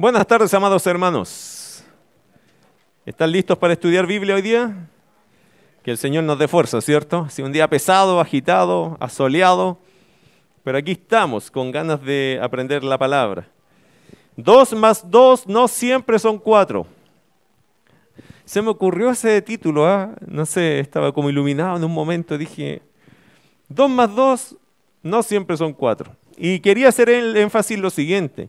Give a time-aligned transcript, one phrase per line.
[0.00, 1.84] Buenas tardes, amados hermanos.
[3.04, 4.88] ¿Están listos para estudiar Biblia hoy día?
[5.82, 7.28] Que el Señor nos dé fuerza, ¿cierto?
[7.28, 9.76] Sido un día pesado, agitado, asoleado,
[10.64, 13.46] pero aquí estamos con ganas de aprender la palabra.
[14.36, 16.86] Dos más dos no siempre son cuatro.
[18.46, 20.14] Se me ocurrió ese título, ¿ah?
[20.26, 22.80] no sé, estaba como iluminado en un momento, dije,
[23.68, 24.56] dos más dos
[25.02, 26.16] no siempre son cuatro.
[26.38, 28.48] Y quería hacer el énfasis lo siguiente.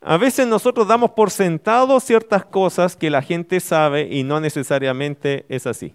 [0.00, 5.44] A veces nosotros damos por sentado ciertas cosas que la gente sabe y no necesariamente
[5.48, 5.92] es así.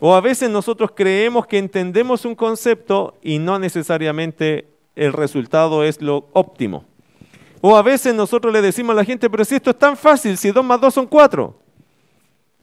[0.00, 6.00] O a veces nosotros creemos que entendemos un concepto y no necesariamente el resultado es
[6.00, 6.84] lo óptimo.
[7.60, 10.38] O a veces nosotros le decimos a la gente, pero si esto es tan fácil,
[10.38, 11.58] si dos más dos son cuatro.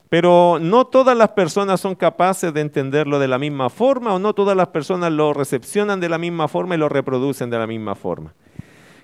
[0.08, 4.34] Pero no todas las personas son capaces de entenderlo de la misma forma o no
[4.34, 7.94] todas las personas lo recepcionan de la misma forma y lo reproducen de la misma
[7.94, 8.34] forma.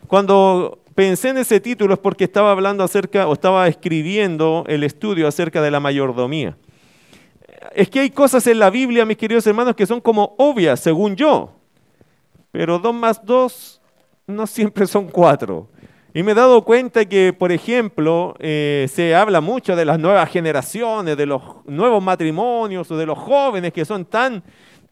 [0.08, 5.60] Cuando pensé en ese título porque estaba hablando acerca o estaba escribiendo el estudio acerca
[5.60, 6.56] de la mayordomía.
[7.74, 11.16] Es que hay cosas en la Biblia, mis queridos hermanos, que son como obvias, según
[11.16, 11.52] yo.
[12.52, 13.80] Pero dos más dos
[14.26, 15.68] no siempre son cuatro.
[16.16, 20.30] Y me he dado cuenta que, por ejemplo, eh, se habla mucho de las nuevas
[20.30, 24.44] generaciones, de los nuevos matrimonios o de los jóvenes que son tan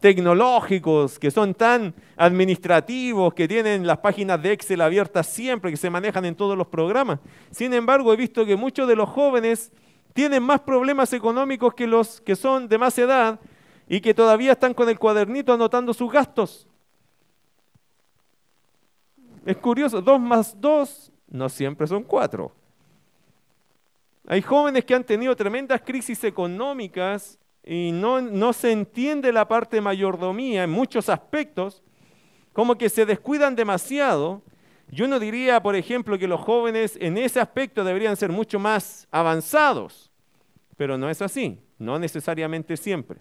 [0.02, 5.88] tecnológicos, que son tan administrativos, que tienen las páginas de Excel abiertas siempre, que se
[5.88, 7.20] manejan en todos los programas.
[7.52, 9.72] Sin embargo, he visto que muchos de los jóvenes
[10.12, 13.38] tienen más problemas económicos que los que son de más edad
[13.88, 16.66] y que todavía están con el cuadernito anotando sus gastos.
[19.46, 22.52] Es curioso, dos más dos no siempre son cuatro.
[24.26, 29.82] Hay jóvenes que han tenido tremendas crisis económicas y no, se entiende la parte de
[29.82, 31.82] mayordomía en muchos aspectos,
[32.52, 34.42] como que se descuidan demasiado.
[34.88, 39.06] Yo no diría, por ejemplo, que los jóvenes en ese aspecto deberían ser mucho más
[39.10, 40.10] avanzados,
[40.76, 43.20] pero no es así, no necesariamente siempre.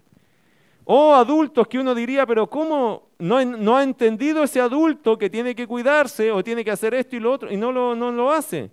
[0.84, 5.54] O adultos que uno diría, pero ¿cómo no, no, ha entendido ese adulto que tiene
[5.54, 8.32] que cuidarse o tiene que hacer esto y lo otro y no lo, no lo
[8.32, 8.70] hace?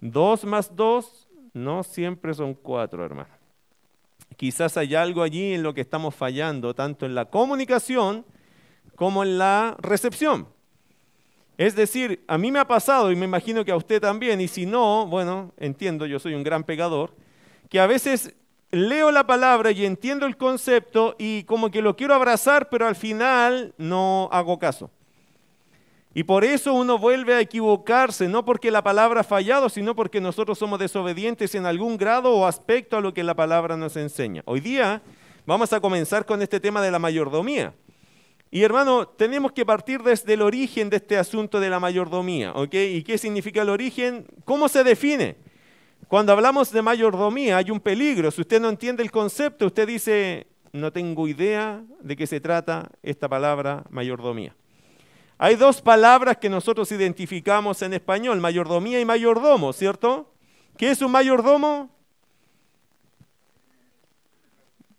[0.00, 3.33] Dos más dos no siempre son cuatro, hermano.
[4.36, 8.24] Quizás hay algo allí en lo que estamos fallando, tanto en la comunicación
[8.96, 10.48] como en la recepción.
[11.56, 14.48] Es decir, a mí me ha pasado, y me imagino que a usted también, y
[14.48, 17.14] si no, bueno, entiendo, yo soy un gran pegador,
[17.70, 18.34] que a veces
[18.72, 22.96] leo la palabra y entiendo el concepto y como que lo quiero abrazar, pero al
[22.96, 24.90] final no hago caso.
[26.16, 30.20] Y por eso uno vuelve a equivocarse, no porque la palabra ha fallado, sino porque
[30.20, 34.42] nosotros somos desobedientes en algún grado o aspecto a lo que la palabra nos enseña.
[34.44, 35.02] Hoy día
[35.44, 37.74] vamos a comenzar con este tema de la mayordomía.
[38.52, 42.74] Y hermano, tenemos que partir desde el origen de este asunto de la mayordomía, ¿ok?
[42.74, 44.24] ¿Y qué significa el origen?
[44.44, 45.36] ¿Cómo se define?
[46.06, 48.30] Cuando hablamos de mayordomía hay un peligro.
[48.30, 52.88] Si usted no entiende el concepto, usted dice, no tengo idea de qué se trata
[53.02, 54.54] esta palabra mayordomía.
[55.38, 60.32] Hay dos palabras que nosotros identificamos en español, mayordomía y mayordomo, ¿cierto?
[60.76, 61.90] ¿Qué es un mayordomo?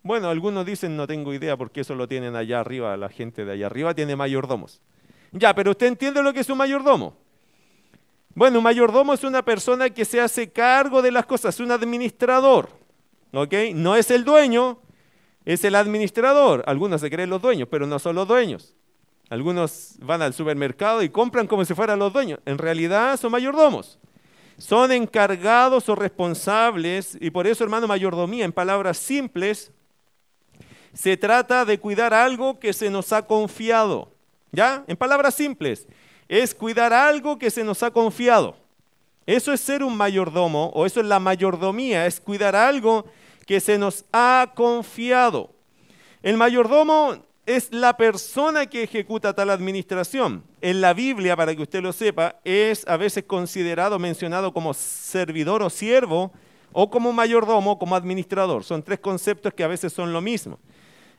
[0.03, 3.53] Bueno, algunos dicen no tengo idea porque eso lo tienen allá arriba, la gente de
[3.53, 4.81] allá arriba tiene mayordomos.
[5.31, 7.17] Ya, pero usted entiende lo que es un mayordomo.
[8.35, 11.71] Bueno, un mayordomo es una persona que se hace cargo de las cosas, es un
[11.71, 12.69] administrador.
[13.33, 13.53] ¿Ok?
[13.73, 14.79] No es el dueño,
[15.43, 16.63] es el administrador.
[16.67, 18.74] Algunos se creen los dueños, pero no son los dueños.
[19.29, 22.39] Algunos van al supermercado y compran como si fueran los dueños.
[22.45, 23.97] En realidad son mayordomos.
[24.57, 29.71] Son encargados o responsables, y por eso, hermano, mayordomía, en palabras simples,
[30.93, 34.11] se trata de cuidar algo que se nos ha confiado.
[34.51, 34.85] ¿Ya?
[34.87, 35.87] En palabras simples,
[36.29, 38.55] es cuidar algo que se nos ha confiado.
[39.25, 43.05] Eso es ser un mayordomo, o eso es la mayordomía, es cuidar algo
[43.45, 45.49] que se nos ha confiado.
[46.23, 50.43] El mayordomo es la persona que ejecuta tal administración.
[50.61, 55.61] En la Biblia, para que usted lo sepa, es a veces considerado, mencionado como servidor
[55.61, 56.31] o siervo,
[56.71, 58.63] o como mayordomo, como administrador.
[58.63, 60.59] Son tres conceptos que a veces son lo mismo.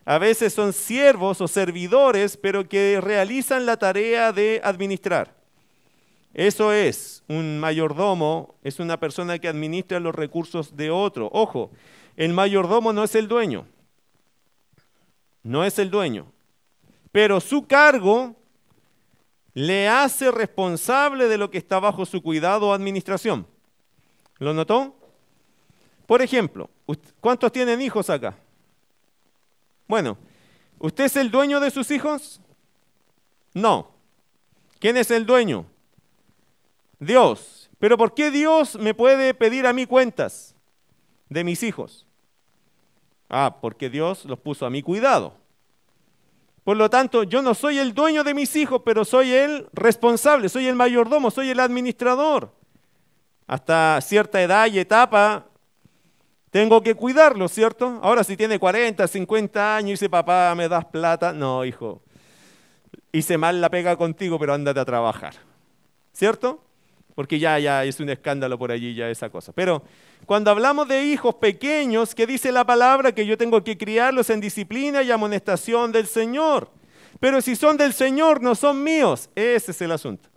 [0.04, 5.34] A veces son siervos o servidores, pero que realizan la tarea de administrar.
[6.34, 11.30] Eso es, un mayordomo es una persona que administra los recursos de otro.
[11.32, 11.70] Ojo,
[12.16, 13.66] el mayordomo no es el dueño
[15.46, 16.26] no es el dueño,
[17.12, 18.34] pero su cargo
[19.54, 23.46] le hace responsable de lo que está bajo su cuidado o administración.
[24.38, 24.96] ¿Lo notó?
[26.06, 26.68] Por ejemplo,
[27.20, 28.36] ¿cuántos tienen hijos acá?
[29.86, 30.18] Bueno,
[30.80, 32.40] ¿usted es el dueño de sus hijos?
[33.54, 33.92] No.
[34.80, 35.64] ¿Quién es el dueño?
[36.98, 37.70] Dios.
[37.78, 40.56] Pero ¿por qué Dios me puede pedir a mí cuentas
[41.28, 42.05] de mis hijos?
[43.28, 45.34] Ah, porque Dios los puso a mi cuidado.
[46.64, 50.48] Por lo tanto, yo no soy el dueño de mis hijos, pero soy el responsable,
[50.48, 52.52] soy el mayordomo, soy el administrador.
[53.46, 55.46] Hasta cierta edad y etapa
[56.50, 58.00] tengo que cuidarlo, ¿cierto?
[58.02, 61.32] Ahora si tiene 40, 50 años y dice, papá, ¿me das plata?
[61.32, 62.02] No, hijo,
[63.12, 65.34] hice mal la pega contigo, pero ándate a trabajar.
[66.12, 66.64] ¿Cierto?
[67.14, 69.52] Porque ya, ya es un escándalo por allí, ya esa cosa.
[69.52, 69.82] Pero
[70.24, 73.12] cuando hablamos de hijos pequeños, ¿qué dice la palabra?
[73.12, 76.70] Que yo tengo que criarlos en disciplina y amonestación del Señor.
[77.20, 79.30] Pero si son del Señor, no son míos.
[79.34, 80.28] Ese es el asunto.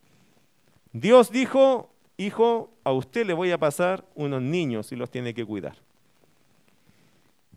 [0.92, 5.46] Dios dijo, hijo, a usted le voy a pasar unos niños y los tiene que
[5.46, 5.78] cuidar.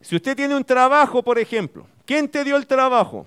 [0.01, 3.27] Si usted tiene un trabajo, por ejemplo, ¿quién te dio el trabajo?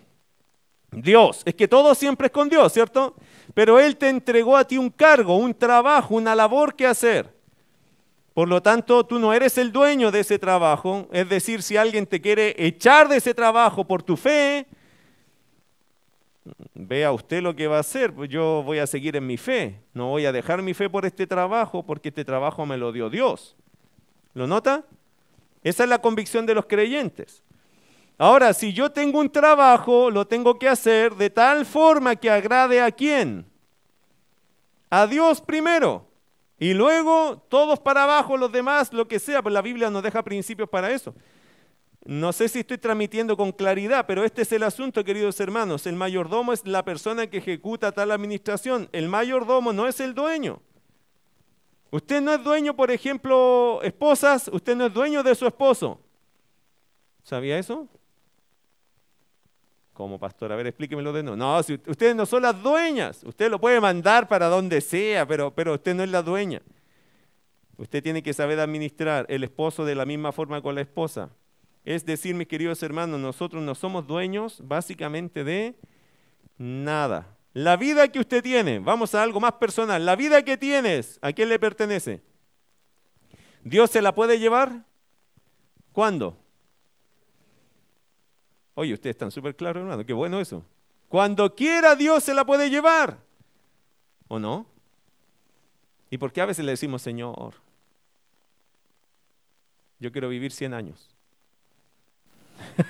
[0.92, 1.42] Dios.
[1.46, 3.16] Es que todo siempre es con Dios, ¿cierto?
[3.54, 7.35] Pero Él te entregó a ti un cargo, un trabajo, una labor que hacer.
[8.36, 11.08] Por lo tanto, tú no eres el dueño de ese trabajo.
[11.14, 14.68] Es decir, si alguien te quiere echar de ese trabajo por tu fe,
[16.74, 18.14] vea usted lo que va a hacer.
[18.14, 19.80] Pues yo voy a seguir en mi fe.
[19.94, 23.10] No voy a dejar mi fe por este trabajo porque este trabajo me lo dio
[23.10, 23.56] Dios.
[24.34, 24.84] ¿Lo nota?
[25.64, 27.42] Esa es la convicción de los creyentes.
[28.18, 32.82] Ahora, si yo tengo un trabajo, lo tengo que hacer de tal forma que agrade
[32.82, 33.46] a quién?
[34.90, 36.05] A Dios primero.
[36.58, 40.24] Y luego todos para abajo, los demás, lo que sea, pues la Biblia nos deja
[40.24, 41.14] principios para eso.
[42.06, 45.88] No sé si estoy transmitiendo con claridad, pero este es el asunto, queridos hermanos.
[45.88, 48.88] El mayordomo es la persona que ejecuta tal administración.
[48.92, 50.62] El mayordomo no es el dueño.
[51.90, 56.00] Usted no es dueño, por ejemplo, esposas, usted no es dueño de su esposo.
[57.24, 57.88] ¿Sabía eso?
[59.96, 61.38] Como pastor, a ver, explíquemelo de nuevo.
[61.38, 65.76] No, ustedes no son las dueñas, usted lo puede mandar para donde sea, pero, pero
[65.76, 66.62] usted no es la dueña.
[67.78, 71.30] Usted tiene que saber administrar el esposo de la misma forma con la esposa.
[71.86, 75.76] Es decir, mis queridos hermanos, nosotros no somos dueños básicamente de
[76.58, 77.38] nada.
[77.54, 81.32] La vida que usted tiene, vamos a algo más personal, la vida que tienes, ¿a
[81.32, 82.22] quién le pertenece?
[83.64, 84.84] ¿Dios se la puede llevar?
[85.94, 86.38] ¿Cuándo?
[88.76, 90.64] Oye, ustedes están súper claros, hermano, qué bueno eso.
[91.08, 93.18] Cuando quiera Dios se la puede llevar.
[94.28, 94.66] ¿O no?
[96.10, 97.56] ¿Y por qué a veces le decimos, Señor,
[100.00, 101.10] yo quiero vivir 100 años?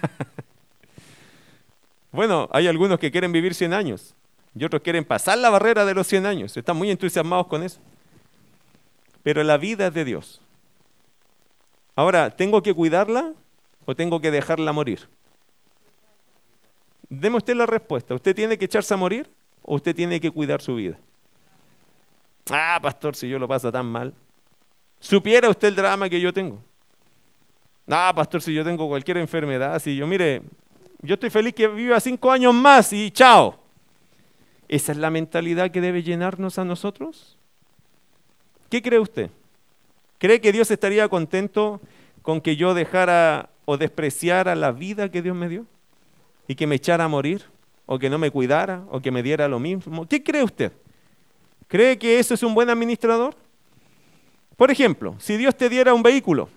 [2.11, 4.15] bueno, hay algunos que quieren vivir 100 años
[4.55, 6.57] y otros quieren pasar la barrera de los 100 años.
[6.57, 7.79] Están muy entusiasmados con eso.
[9.21, 10.41] Pero la vida es de Dios.
[11.95, 13.33] Ahora, ¿tengo que cuidarla
[13.85, 15.07] o tengo que dejarla morir?
[17.09, 18.13] Deme usted la respuesta.
[18.13, 19.29] ¿Usted tiene que echarse a morir
[19.61, 20.97] o usted tiene que cuidar su vida?
[22.49, 24.13] Ah, pastor, si yo lo paso tan mal.
[24.99, 26.59] ¿Supiera usted el drama que yo tengo?
[27.87, 30.41] Ah, pastor, si yo tengo cualquier enfermedad, si yo, mire,
[31.01, 33.59] yo estoy feliz que viva cinco años más y chao.
[34.67, 37.37] ¿Esa es la mentalidad que debe llenarnos a nosotros?
[38.69, 39.29] ¿Qué cree usted?
[40.17, 41.79] ¿Cree que Dios estaría contento
[42.23, 45.67] con que yo dejara o despreciara la vida que Dios me dio?
[46.47, 47.43] ¿Y que me echara a morir?
[47.85, 48.83] ¿O que no me cuidara?
[48.89, 50.07] ¿O que me diera lo mismo?
[50.07, 50.71] ¿Qué cree usted?
[51.67, 53.35] ¿Cree que eso es un buen administrador?
[54.55, 56.49] Por ejemplo, si Dios te diera un vehículo,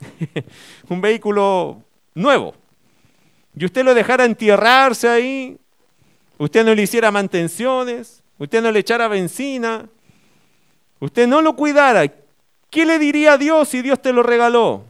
[0.88, 1.82] un vehículo
[2.14, 2.54] nuevo,
[3.56, 5.58] y usted lo dejara entierrarse ahí
[6.38, 9.88] usted no le hiciera mantenciones, usted no le echara benzina,
[11.00, 12.10] usted no lo cuidara,
[12.70, 14.84] ¿qué le diría a Dios si Dios te lo regaló?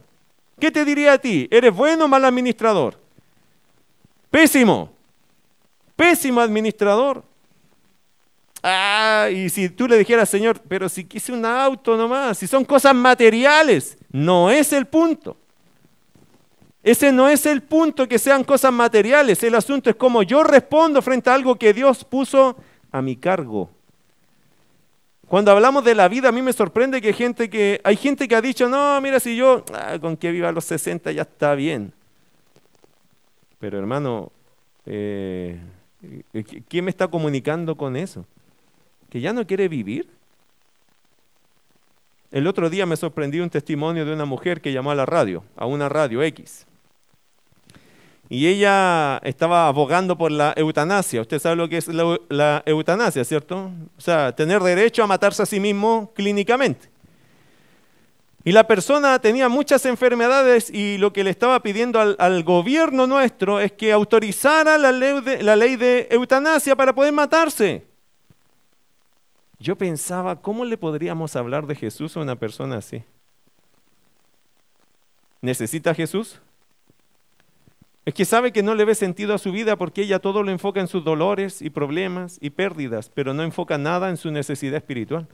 [0.59, 1.47] ¿Qué te diría a ti?
[1.51, 2.99] ¿Eres bueno o mal administrador?
[4.29, 4.91] Pésimo,
[5.95, 7.23] pésimo administrador.
[8.61, 12.65] Ah, y si tú le dijeras, Señor, pero si quise un auto nomás, si son
[12.65, 15.37] cosas materiales, no es el punto.
[16.83, 21.01] Ese no es el punto que sean cosas materiales, el asunto es cómo yo respondo
[21.01, 22.55] frente a algo que Dios puso
[22.91, 23.69] a mi cargo.
[25.27, 28.35] Cuando hablamos de la vida, a mí me sorprende que, gente que hay gente que
[28.35, 31.93] ha dicho, no, mira, si yo ah, con que viva los 60 ya está bien.
[33.59, 34.31] Pero hermano,
[34.85, 35.59] eh,
[36.67, 38.25] ¿quién me está comunicando con eso?
[39.09, 40.07] ¿Que ya no quiere vivir?
[42.31, 45.43] El otro día me sorprendió un testimonio de una mujer que llamó a la radio,
[45.55, 46.65] a una radio X.
[48.29, 51.21] Y ella estaba abogando por la eutanasia.
[51.21, 53.71] Usted sabe lo que es la, eutanasia, ¿cierto?
[53.97, 56.87] O sea, tener derecho a matarse a sí mismo clínicamente.
[58.43, 63.59] Y la persona tenía muchas enfermedades y lo que le estaba pidiendo al, gobierno nuestro
[63.59, 67.85] es que autorizara la ley, de, eutanasia para poder matarse.
[69.59, 73.03] Yo pensaba, ¿cómo le podríamos hablar de Jesús a una persona así?
[75.41, 76.39] ¿Necesita Jesús?
[78.09, 80.49] Es que sabe que no le ve sentido a su vida porque ella todo lo
[80.49, 84.77] enfoca en sus dolores y problemas y pérdidas, pero no enfoca nada en su necesidad
[84.77, 85.27] espiritual.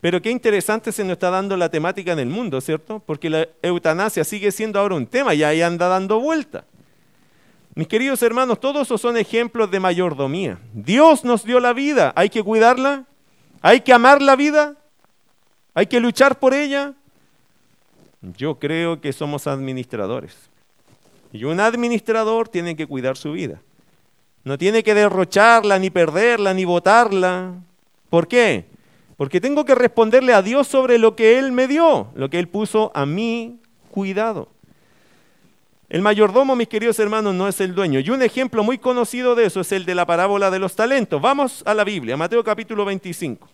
[0.00, 3.00] Pero qué interesante se nos está dando la temática en el mundo, ¿cierto?
[3.04, 6.66] Porque la eutanasia sigue siendo ahora un tema y ahí anda dando vuelta.
[7.74, 10.60] Mis queridos hermanos, todos esos son ejemplos de mayordomía.
[10.72, 13.06] Dios nos dio la vida, hay que cuidarla,
[13.60, 14.76] hay que amar la vida,
[15.74, 16.94] hay que luchar por ella.
[18.22, 20.49] Yo creo que somos administradores.
[21.32, 23.60] Y un administrador tiene que cuidar su vida.
[24.42, 27.54] No tiene que derrocharla, ni perderla, ni botarla.
[28.08, 28.66] ¿Por qué?
[29.16, 32.48] Porque tengo que responderle a Dios sobre lo que Él me dio, lo que Él
[32.48, 33.60] puso a mi
[33.90, 34.48] cuidado.
[35.90, 38.00] El mayordomo, mis queridos hermanos, no es el dueño.
[38.00, 41.20] Y un ejemplo muy conocido de eso es el de la parábola de los talentos.
[41.20, 43.48] Vamos a la Biblia, Mateo capítulo 25.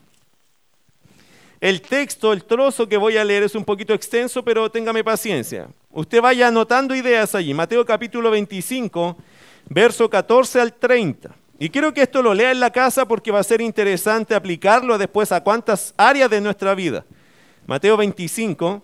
[1.61, 5.69] El texto, el trozo que voy a leer es un poquito extenso, pero téngame paciencia.
[5.91, 7.55] Usted vaya anotando ideas allí.
[7.55, 9.17] Mateo capítulo 25,
[9.71, 11.31] verso 14 al 30.
[11.59, 14.99] Y quiero que esto lo lea en la casa porque va a ser interesante aplicarlo
[14.99, 17.07] después a cuántas áreas de nuestra vida.
[17.67, 18.83] Mateo 25,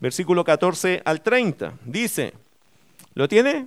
[0.00, 1.74] versículo 14 al 30.
[1.84, 2.32] Dice,
[3.12, 3.66] ¿lo tiene?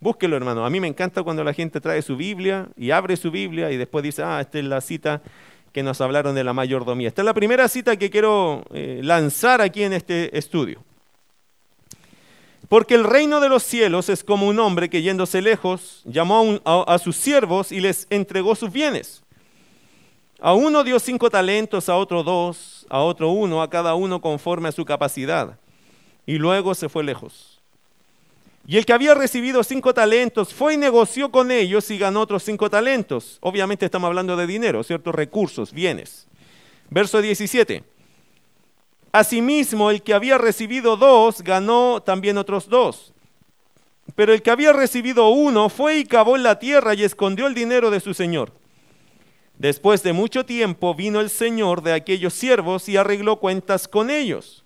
[0.00, 0.66] Búsquelo, hermano.
[0.66, 3.76] A mí me encanta cuando la gente trae su Biblia y abre su Biblia y
[3.76, 5.22] después dice, ah, esta es la cita
[5.76, 7.08] que nos hablaron de la mayordomía.
[7.08, 10.82] Esta es la primera cita que quiero eh, lanzar aquí en este estudio.
[12.70, 16.94] Porque el reino de los cielos es como un hombre que yéndose lejos llamó a,
[16.94, 19.22] a, sus siervos y les entregó sus bienes.
[20.40, 24.70] A uno dio cinco talentos, a otro dos, a otro uno, a cada uno conforme
[24.70, 25.58] a su capacidad.
[26.24, 27.55] Y luego se fue lejos.
[28.66, 32.42] Y el que había recibido cinco talentos fue y negoció con ellos y ganó otros
[32.42, 33.38] cinco talentos.
[33.40, 36.26] Obviamente estamos hablando de dinero, ciertos recursos, bienes.
[36.90, 37.84] Verso 17.
[39.12, 43.12] Asimismo, el que había recibido dos ganó también otros dos.
[44.16, 47.54] Pero el que había recibido uno fue y cavó en la tierra y escondió el
[47.54, 48.52] dinero de su señor.
[49.58, 54.65] Después de mucho tiempo vino el señor de aquellos siervos y arregló cuentas con ellos.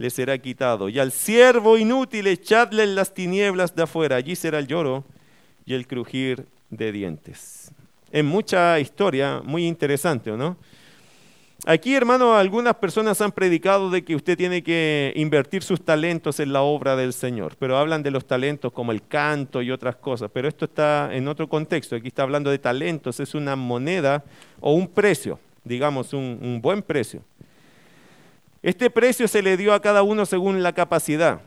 [0.00, 0.88] le será quitado.
[0.88, 5.04] Y al siervo inútil echadle en las tinieblas de afuera, allí será el lloro
[5.66, 7.70] y el crujir de dientes.
[8.10, 10.56] Es mucha historia, muy interesante, no?
[11.66, 16.54] Aquí, hermano, algunas personas han predicado de que usted tiene que invertir sus talentos en
[16.54, 20.30] la obra del Señor, pero hablan de los talentos como el canto y otras cosas,
[20.32, 24.24] pero esto está en otro contexto, aquí está hablando de talentos, es una moneda
[24.60, 27.22] o un precio, digamos, un, un buen precio.
[28.62, 31.40] Este precio se le dio a cada uno según la capacidad.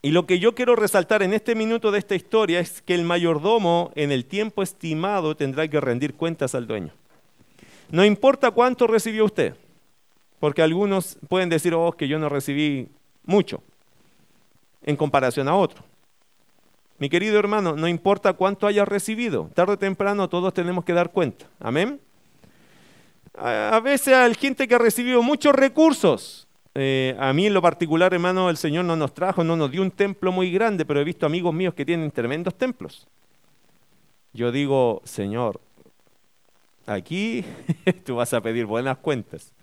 [0.00, 3.04] Y lo que yo quiero resaltar en este minuto de esta historia es que el
[3.04, 6.92] mayordomo en el tiempo estimado tendrá que rendir cuentas al dueño.
[7.90, 9.54] No importa cuánto recibió usted,
[10.40, 12.88] porque algunos pueden decir, oh, que yo no recibí
[13.24, 13.62] mucho
[14.84, 15.84] en comparación a otro.
[16.98, 21.10] Mi querido hermano, no importa cuánto haya recibido, tarde o temprano todos tenemos que dar
[21.10, 21.46] cuenta.
[21.60, 22.00] Amén
[23.38, 26.46] a veces hay gente que ha recibido muchos recursos.
[26.78, 29.80] Eh, a mí en lo particular, hermano, el Señor no nos trajo, no nos dio
[29.80, 33.08] un templo muy grande, pero he visto amigos míos que tienen tremendos templos.
[34.34, 35.58] Yo digo, Señor,
[36.84, 37.46] aquí
[38.04, 39.54] tú vas a pedir buenas cuentas.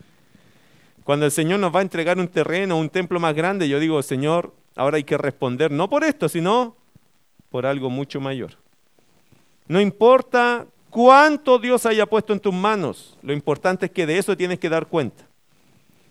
[1.04, 4.02] Cuando el Señor nos va a entregar un terreno, un templo más grande, yo digo,
[4.02, 6.76] Señor, ahora hay que responder no por esto, sino
[7.50, 8.58] por algo mucho mayor.
[9.68, 14.38] No importa cuánto Dios haya puesto en tus manos, lo importante es que de eso
[14.38, 15.26] tienes que dar cuenta.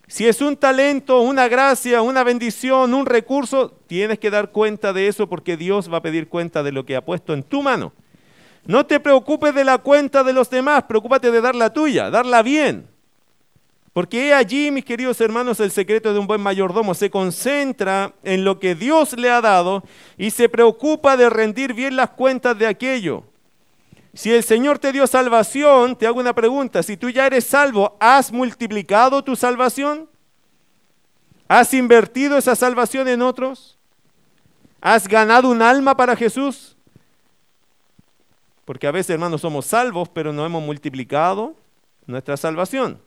[0.08, 5.06] Si es un talento, una gracia, una bendición, un recurso, tienes que dar cuenta de
[5.06, 7.92] eso porque Dios va a pedir cuenta de lo que ha puesto en tu mano.
[8.66, 12.42] No te preocupes de la cuenta de los demás, preocúpate de dar la tuya, darla
[12.42, 12.88] bien.
[13.92, 18.58] Porque allí, mis queridos hermanos, el secreto de un buen mayordomo se concentra en lo
[18.58, 19.84] que Dios le ha dado
[20.18, 23.24] y se preocupa de rendir bien las cuentas de aquello.
[24.14, 27.96] Si el Señor te dio salvación, te hago una pregunta, si tú ya eres salvo,
[27.98, 30.08] ¿has multiplicado tu salvación?
[31.48, 33.78] ¿Has invertido esa salvación en otros?
[34.80, 36.76] ¿Has ganado un alma para Jesús?
[38.64, 41.54] Porque a veces, hermanos, somos salvos, pero no hemos multiplicado
[42.06, 43.00] nuestra salvación.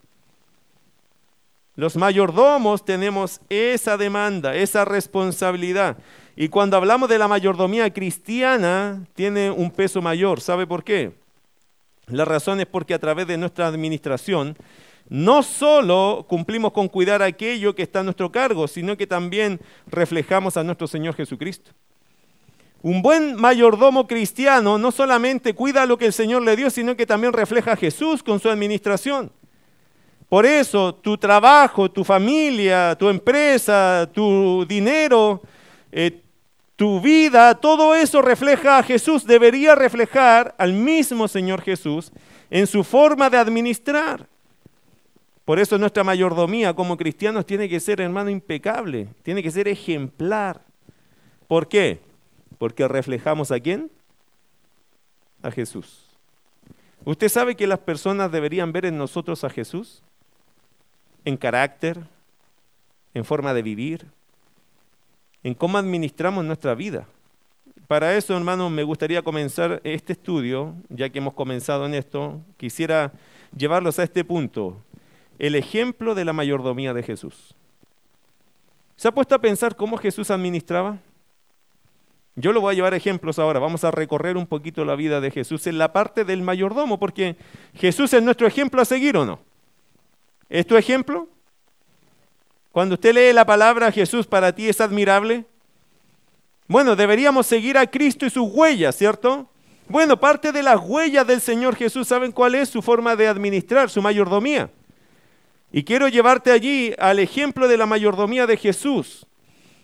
[1.75, 5.97] Los mayordomos tenemos esa demanda, esa responsabilidad.
[6.35, 10.41] Y cuando hablamos de la mayordomía cristiana, tiene un peso mayor.
[10.41, 11.13] ¿Sabe por qué?
[12.07, 14.57] La razón es porque a través de nuestra administración,
[15.07, 20.57] no solo cumplimos con cuidar aquello que está a nuestro cargo, sino que también reflejamos
[20.57, 21.71] a nuestro Señor Jesucristo.
[22.81, 27.05] Un buen mayordomo cristiano no solamente cuida lo que el Señor le dio, sino que
[27.05, 29.31] también refleja a Jesús con su administración.
[30.29, 35.41] Por eso tu trabajo, tu familia, tu empresa, tu dinero,
[35.91, 36.24] eh,
[36.75, 42.11] tu vida, todo eso refleja a Jesús, debería reflejar al mismo Señor Jesús
[42.49, 44.27] en su forma de administrar.
[45.45, 50.61] Por eso nuestra mayordomía como cristianos tiene que ser, hermano, impecable, tiene que ser ejemplar.
[51.47, 51.99] ¿Por qué?
[52.57, 53.91] Porque reflejamos a quién?
[55.43, 56.17] A Jesús.
[57.05, 60.01] ¿Usted sabe que las personas deberían ver en nosotros a Jesús?
[61.23, 61.99] En carácter,
[63.13, 64.07] en forma de vivir,
[65.45, 67.05] en cómo administramos nuestra vida.
[67.87, 73.13] Para eso, hermanos, me gustaría comenzar este estudio, ya que hemos comenzado en esto, quisiera
[73.55, 74.81] llevarlos a este punto,
[75.37, 77.53] el ejemplo de la mayordomía de Jesús.
[78.95, 80.97] ¿Se ha puesto a pensar cómo Jesús administraba?
[82.35, 85.29] Yo lo voy a llevar ejemplos ahora, vamos a recorrer un poquito la vida de
[85.29, 87.35] Jesús en la parte del mayordomo, porque
[87.75, 89.39] Jesús es nuestro ejemplo a seguir o no.
[90.49, 91.29] ¿Es tu ejemplo?
[92.75, 95.45] Cuando usted lee la palabra Jesús para ti es admirable.
[96.67, 99.49] Bueno, deberíamos seguir a Cristo y sus huellas, ¿cierto?
[99.87, 103.89] Bueno, parte de las huellas del Señor Jesús, ¿saben cuál es su forma de administrar,
[103.89, 104.69] su mayordomía?
[105.71, 109.25] Y quiero llevarte allí al ejemplo de la mayordomía de Jesús.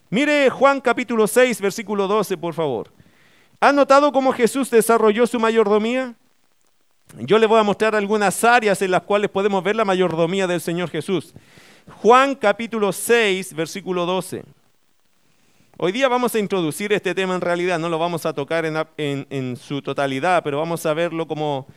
[0.09, 2.91] Mire Juan capítulo 6, versículo 12, por favor.
[3.61, 6.15] ¿Ha notado cómo Jesús desarrolló su mayordomía?
[7.19, 10.61] Yo le voy a mostrar algunas áreas en las cuales podemos ver la mayordomía del
[10.61, 11.33] Señor Jesús.
[12.01, 14.43] Juan capítulo 6, versículo 12.
[15.77, 18.65] Hoy día vamos a introducir este tema en realidad, no lo vamos a tocar
[18.97, 21.67] en, su totalidad, pero vamos a verlo como,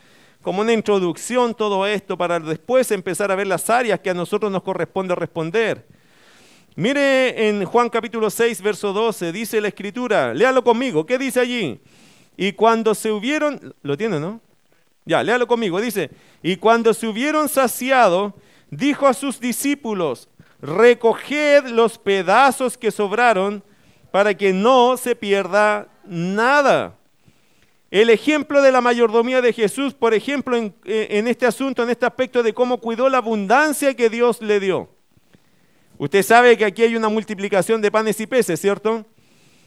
[0.40, 4.52] como una introducción todo esto para después empezar a ver las áreas que a nosotros
[4.52, 5.84] nos corresponde responder.
[6.76, 11.80] Mire en Juan capítulo 6, verso 12, dice la escritura, léalo conmigo, ¿qué dice allí?
[12.36, 14.40] Y cuando se hubieron, lo tiene, ¿no?
[15.04, 16.10] Ya, léalo conmigo, dice,
[16.42, 18.34] y cuando se hubieron saciado,
[18.70, 20.28] dijo a sus discípulos,
[20.62, 23.62] recoged los pedazos que sobraron
[24.10, 26.96] para que no se pierda nada.
[27.90, 32.06] El ejemplo de la mayordomía de Jesús, por ejemplo, en, en, este asunto, en este
[32.06, 34.88] aspecto de cómo cuidó la abundancia que Dios le dio.
[35.98, 39.04] Usted sabe que aquí hay una multiplicación de panes y peces, ¿cierto?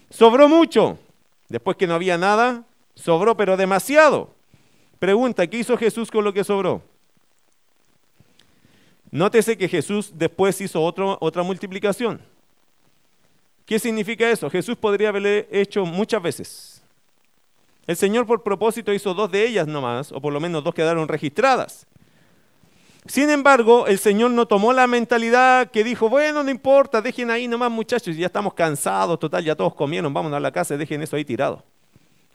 [0.09, 0.97] Sobró mucho.
[1.47, 4.36] Después que no había nada, sobró pero demasiado.
[4.99, 6.81] Pregunta, ¿qué hizo Jesús con lo que sobró?
[9.11, 12.21] Nótese que Jesús después hizo otra multiplicación.
[13.65, 14.49] ¿Qué significa eso?
[14.49, 16.81] Jesús podría haberle hecho muchas veces.
[17.85, 21.07] El Señor por propósito hizo dos de ellas nomás, o por lo menos dos quedaron
[21.07, 21.85] registradas.
[23.05, 27.47] Sin embargo, el Señor no tomó la mentalidad que dijo, bueno, no importa, dejen ahí
[27.47, 31.15] nomás muchachos, ya estamos cansados, total, ya todos comieron, vamos a la casa, dejen eso
[31.15, 31.63] ahí tirado.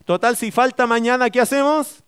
[0.07, 2.03] Total, si falta mañana, ¿qué hacemos?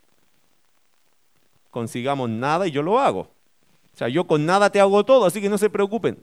[1.75, 3.23] Consigamos nada y yo lo hago.
[3.23, 6.17] O sea, yo con nada te hago todo, así que no se preocupen.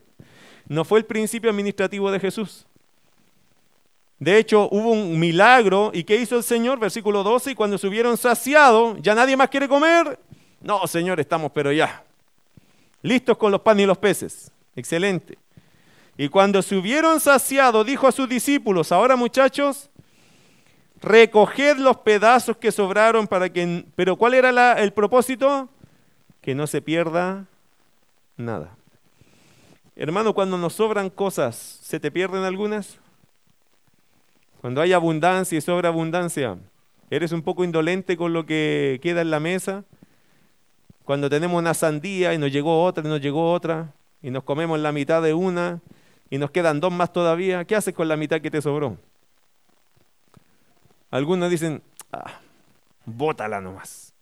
[0.69, 2.65] No fue el principio administrativo de Jesús.
[4.17, 5.91] De hecho, hubo un milagro.
[5.93, 6.79] ¿Y qué hizo el Señor?
[6.79, 7.51] Versículo 12.
[7.51, 10.17] Y cuando se hubieron saciado, ¿ya nadie más quiere comer?
[10.61, 12.01] No, Señor, estamos, pero ya.
[13.01, 14.53] Listos con los panes y los peces.
[14.73, 15.37] Excelente.
[16.17, 19.89] Y cuando se hubieron saciado, dijo a sus discípulos, ahora muchachos,
[21.01, 23.85] recoged los pedazos que sobraron para que...
[23.95, 25.69] Pero ¿cuál era el propósito?
[26.41, 27.45] Que no se pierda
[28.37, 28.75] nada.
[29.95, 32.97] Hermano, cuando nos sobran cosas, ¿se te pierden algunas?
[34.61, 36.57] Cuando hay abundancia y sobreabundancia,
[37.09, 39.83] ¿eres un poco indolente con lo que queda en la mesa?
[41.03, 44.79] Cuando tenemos una sandía y nos llegó otra y nos llegó otra, y nos comemos
[44.79, 45.81] la mitad de una
[46.29, 48.97] y nos quedan dos más todavía, ¿qué haces con la mitad que te sobró?
[51.11, 52.39] Algunos dicen, ah,
[53.05, 54.13] bótala nomás.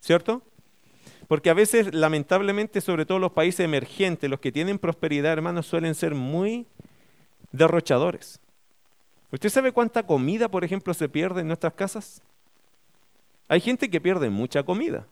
[0.00, 0.42] ¿Cierto?
[1.28, 5.94] Porque a veces, lamentablemente, sobre todo los países emergentes, los que tienen prosperidad, hermanos, suelen
[5.94, 6.66] ser muy
[7.52, 8.40] derrochadores.
[9.30, 12.20] ¿Usted sabe cuánta comida, por ejemplo, se pierde en nuestras casas?
[13.46, 15.06] Hay gente que pierde mucha comida,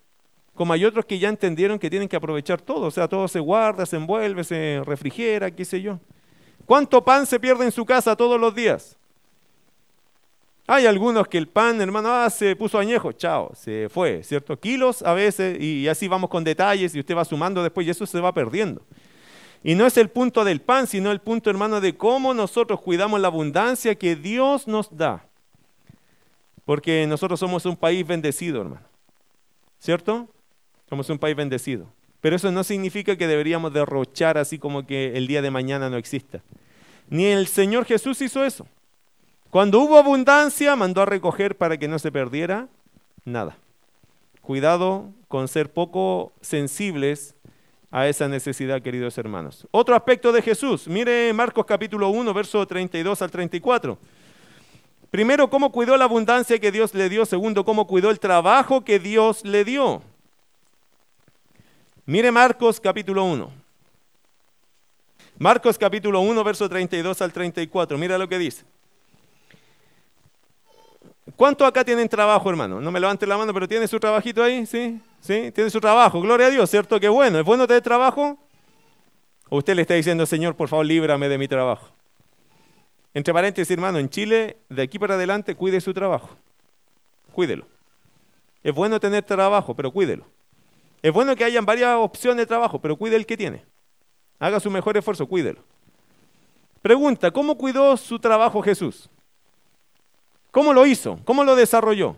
[0.54, 3.38] como hay otros que ya entendieron que tienen que aprovechar todo, o sea, todo se
[3.38, 6.00] guarda, se envuelve, se refrigera, qué sé yo.
[6.66, 8.96] ¿Cuánto pan se pierde en su casa todos los días?
[10.70, 14.61] Hay algunos que el pan, hermano, ah, se puso añejo, chao, se fue, ¿cierto?
[14.61, 18.04] Kilos a veces, y así vamos con detalles, y usted va sumando después, y eso
[18.04, 18.83] se va perdiendo.
[19.64, 23.18] Y no es el punto del pan, sino el punto, hermano, de cómo nosotros cuidamos
[23.18, 25.24] la abundancia que Dios nos da.
[26.66, 28.87] Porque nosotros somos un país bendecido, hermano.
[29.78, 30.28] ¿Cierto?
[30.87, 31.87] Somos un país bendecido.
[32.20, 35.96] Pero eso no significa que deberíamos derrochar así como que el día de mañana no
[35.96, 36.42] exista.
[37.09, 38.66] Ni el Señor Jesús hizo eso.
[39.50, 42.68] Cuando hubo abundancia, mandó a recoger para que no se perdiera
[43.24, 43.56] nada.
[44.42, 47.34] Cuidado con ser poco sensibles
[47.90, 49.66] a esa necesidad, queridos hermanos.
[49.70, 53.98] Otro aspecto de Jesús, mire Marcos capítulo 1, verso 32 al 34.
[55.11, 57.24] Primero, cómo cuidó la abundancia que Dios le dio.
[57.24, 60.02] Segundo, cómo cuidó el trabajo que Dios le dio.
[62.04, 63.50] Mire Marcos capítulo 1.
[65.38, 67.96] Marcos capítulo 1, verso 32 al 34.
[67.96, 68.64] Mira lo que dice.
[71.36, 72.80] ¿Cuántos acá tienen trabajo, hermano?
[72.80, 74.66] No me levante la mano, pero ¿tiene su trabajito ahí?
[74.66, 75.00] ¿Sí?
[75.20, 75.52] ¿Sí?
[75.52, 76.20] ¿Tiene su trabajo?
[76.20, 76.98] Gloria a Dios, ¿cierto?
[76.98, 77.38] Qué bueno.
[77.38, 78.38] ¿Es bueno tener trabajo?
[79.48, 81.88] ¿O usted le está diciendo, Señor, por favor, líbrame de mi trabajo?
[83.14, 86.30] Entre paréntesis, hermano, en Chile, de aquí para adelante, cuide su trabajo.
[87.32, 87.66] Cuídelo.
[88.62, 90.26] Es bueno tener trabajo, pero cuídelo.
[91.02, 93.64] Es bueno que hayan varias opciones de trabajo, pero cuide el que tiene.
[94.38, 95.62] Haga su mejor esfuerzo, cuídelo.
[96.82, 99.08] Pregunta, ¿cómo cuidó su trabajo Jesús?
[100.59, 101.21] ¿Cómo lo hizo?
[101.25, 102.16] ¿Cómo lo desarrolló?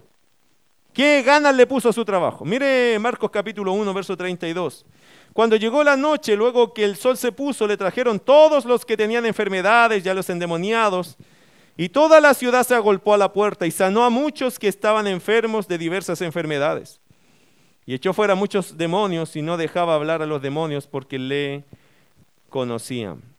[0.95, 2.43] ¿Qué ganas le puso a su trabajo?
[2.47, 4.87] Mire Marcos capítulo 1, verso 32.
[5.35, 8.97] Cuando llegó la noche, luego que el sol se puso, le trajeron todos los que
[8.97, 11.19] tenían enfermedades y a los endemoniados,
[11.77, 15.07] y toda la ciudad se agolpó a la puerta y sanó a muchos que estaban
[15.07, 16.99] enfermos de diversas enfermedades.
[17.85, 21.65] Y echó fuera muchos demonios y no dejaba hablar a los demonios porque le
[22.49, 23.30] conocían.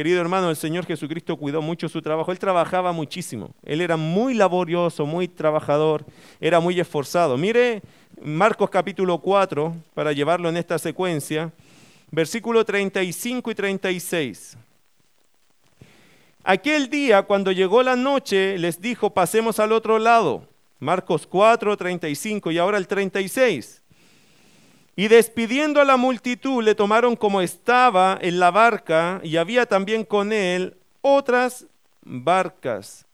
[0.00, 2.32] Querido hermano, el Señor Jesucristo cuidó mucho su trabajo.
[2.32, 3.50] Él trabajaba muchísimo.
[3.62, 6.06] Él era muy laborioso, muy trabajador,
[6.40, 7.36] era muy esforzado.
[7.36, 7.82] Mire
[8.22, 11.52] Marcos capítulo 4, para llevarlo en esta secuencia,
[12.10, 14.56] versículo 35 y 36.
[16.44, 20.48] Aquel día, cuando llegó la noche, les dijo, pasemos al otro lado.
[20.78, 23.82] Marcos 4, 35 y ahora el 36.
[24.96, 30.04] Y despidiendo a la multitud, le tomaron como estaba en la barca y había también
[30.04, 31.66] con él otras
[32.02, 33.06] barcas.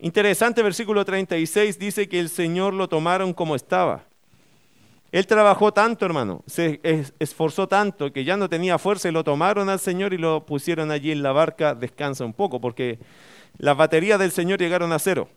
[0.00, 4.04] Interesante versículo 36 dice que el Señor lo tomaron como estaba.
[5.12, 6.80] Él trabajó tanto, hermano, se
[7.18, 10.90] esforzó tanto que ya no tenía fuerza y lo tomaron al Señor y lo pusieron
[10.90, 12.98] allí en la barca, descansa un poco, porque
[13.58, 15.28] las baterías del Señor llegaron a cero.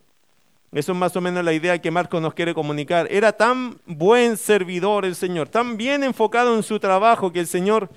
[0.75, 3.07] Eso es más o menos la idea que Marcos nos quiere comunicar.
[3.09, 7.89] Era tan buen servidor el Señor, tan bien enfocado en su trabajo que el Señor,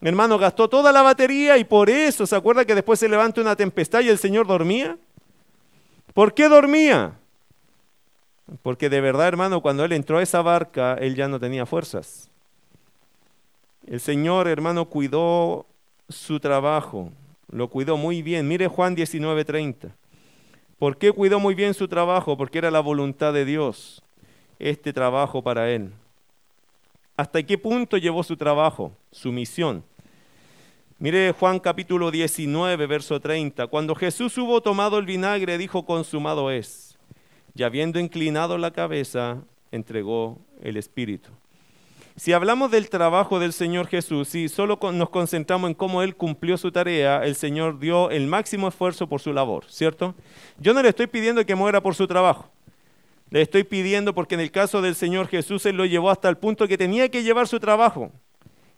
[0.00, 3.54] hermano, gastó toda la batería y por eso, ¿se acuerda que después se levantó una
[3.54, 4.98] tempestad y el Señor dormía?
[6.14, 7.12] ¿Por qué dormía?
[8.60, 12.28] Porque de verdad, hermano, cuando él entró a esa barca, él ya no tenía fuerzas.
[13.86, 15.64] El Señor, hermano, cuidó
[16.08, 17.12] su trabajo,
[17.52, 18.48] lo cuidó muy bien.
[18.48, 19.92] Mire Juan 19:30.
[20.78, 22.36] ¿Por qué cuidó muy bien su trabajo?
[22.36, 24.02] Porque era la voluntad de Dios
[24.58, 25.90] este trabajo para él.
[27.16, 29.82] ¿Hasta qué punto llevó su trabajo, su misión?
[30.98, 33.66] Mire Juan capítulo 19, verso 30.
[33.68, 36.98] Cuando Jesús hubo tomado el vinagre, dijo, consumado es.
[37.54, 41.30] Y habiendo inclinado la cabeza, entregó el Espíritu.
[42.18, 46.56] Si hablamos del trabajo del Señor Jesús, si solo nos concentramos en cómo Él cumplió
[46.56, 50.14] su tarea, el Señor dio el máximo esfuerzo por su labor, ¿cierto?
[50.58, 52.50] Yo no le estoy pidiendo que muera por su trabajo.
[53.28, 56.38] Le estoy pidiendo porque en el caso del Señor Jesús Él lo llevó hasta el
[56.38, 58.10] punto que tenía que llevar su trabajo,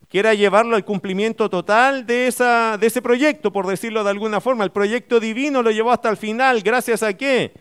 [0.09, 2.35] que era llevarlo al cumplimiento total de,
[2.81, 4.65] de ese proyecto, por decirlo de alguna forma.
[4.65, 7.53] El proyecto divino lo llevó hasta el final, gracias a qué?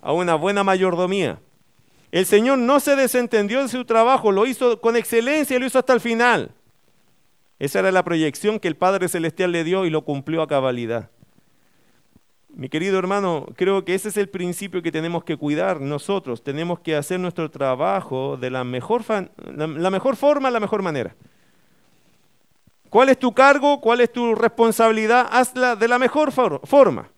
[0.00, 1.40] A una buena mayordomía.
[2.14, 5.94] El Señor no se desentendió de su trabajo, lo hizo con excelencia, lo hizo hasta
[5.94, 6.52] el final.
[7.58, 11.10] Esa era la proyección que el Padre Celestial le dio y lo cumplió a cabalidad.
[12.50, 16.44] Mi querido hermano, creo que ese es el principio que tenemos que cuidar nosotros.
[16.44, 19.02] Tenemos que hacer nuestro trabajo de la mejor,
[19.52, 21.16] la, mejor forma, la mejor manera.
[22.90, 23.80] ¿Cuál es tu cargo?
[23.80, 25.26] ¿Cuál es tu responsabilidad?
[25.32, 27.10] Hazla de la mejor forma.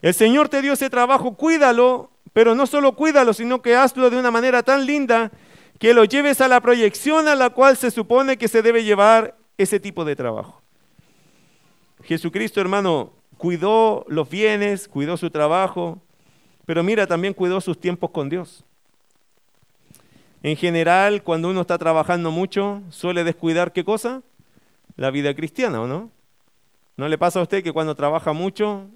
[0.00, 4.18] El Señor te dio ese trabajo, cuídalo, pero no solo cuídalo, sino que hazlo de
[4.18, 5.30] una manera tan linda
[5.78, 9.36] que lo lleves a la proyección a la cual se supone que se debe llevar
[9.56, 10.60] ese tipo de trabajo.
[12.02, 16.00] Jesucristo, hermano, cuidó los bienes, cuidó su trabajo,
[16.66, 18.64] pero mira, también cuidó sus tiempos con Dios.
[20.42, 24.22] En general, cuando uno está trabajando mucho, suele descuidar qué cosa?
[24.96, 26.10] La vida cristiana, ¿o no?
[26.96, 28.88] ¿No le pasa a usted que cuando trabaja mucho,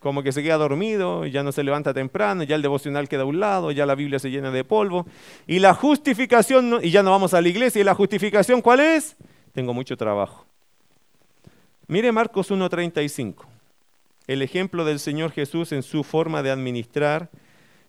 [0.00, 3.26] como que se queda dormido, ya no se levanta temprano, ya el devocional queda a
[3.26, 5.06] un lado, ya la Biblia se llena de polvo,
[5.46, 9.16] y la justificación, y ya no vamos a la iglesia, y la justificación, ¿cuál es?
[9.52, 10.46] Tengo mucho trabajo.
[11.86, 13.46] Mire Marcos 1.35
[14.28, 17.30] el ejemplo del Señor Jesús en su forma de administrar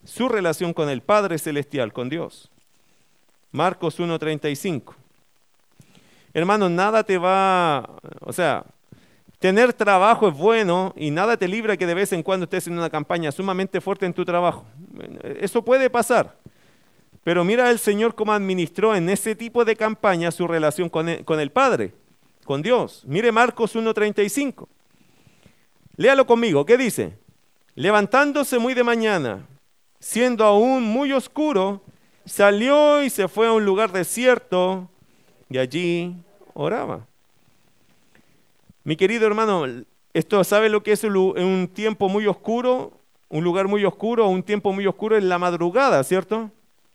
[0.06, 2.50] su relación con el Padre Celestial, con Dios.
[3.52, 4.96] Marcos 1.35.
[6.34, 8.64] Hermano, nada te va, o sea,
[9.40, 12.78] tener trabajo es bueno y nada te libra que de vez en cuando estés en
[12.78, 14.66] una campaña sumamente fuerte en tu trabajo.
[15.40, 16.38] Eso puede pasar.
[17.24, 21.26] Pero mira el Señor cómo administró en ese tipo de campaña su relación con el,
[21.26, 21.94] con el Padre,
[22.46, 23.04] con Dios.
[23.06, 24.68] Mire Marcos 1.35.
[25.96, 27.18] Léalo conmigo, ¿qué dice?
[27.76, 29.46] Levantándose muy de mañana,
[30.00, 31.82] siendo aún muy oscuro,
[32.26, 34.90] salió y se fue a un lugar desierto
[35.50, 36.16] y allí
[36.54, 37.06] oraba.
[38.90, 39.66] Mi querido hermano,
[40.16, 44.74] esto sabe lo que es un tiempo muy oscuro, un lugar muy oscuro, un tiempo
[44.74, 46.50] muy oscuro en la madrugada, ¿cierto?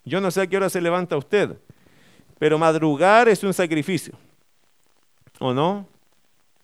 [0.04, 1.56] Yo no sé a qué hora se levanta usted,
[2.40, 4.12] pero madrugar es un sacrificio,
[5.38, 5.86] ¿o no?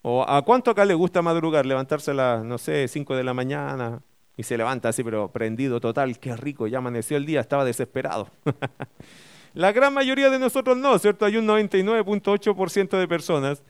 [0.03, 1.65] ¿O a cuánto acá le gusta madrugar?
[1.65, 4.03] Levantarse a las, no sé, 5 de la mañana
[4.37, 8.29] y se levanta así, pero prendido total, qué rico, ya amaneció el día, estaba desesperado.
[9.55, 11.25] la gran mayoría de nosotros no, ¿cierto?
[11.25, 13.63] Hay un 99.8% de personas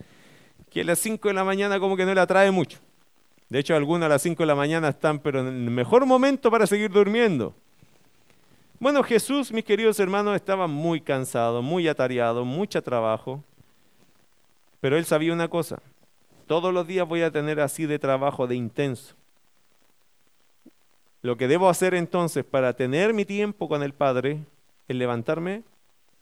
[0.71, 2.79] que a las 5 de la mañana como que no le atrae mucho.
[3.49, 6.51] De hecho, algunas a las 5 de la mañana están, pero en el mejor momento
[6.51, 7.53] para seguir durmiendo.
[8.79, 13.43] Bueno, Jesús, mis queridos hermanos, estaba muy cansado, muy atareado, mucho trabajo,
[14.81, 15.83] pero él sabía una cosa,
[16.47, 19.15] todos los días voy a tener así de trabajo, de intenso.
[21.23, 24.39] Lo que debo hacer entonces para tener mi tiempo con el Padre
[24.89, 25.63] es levantarme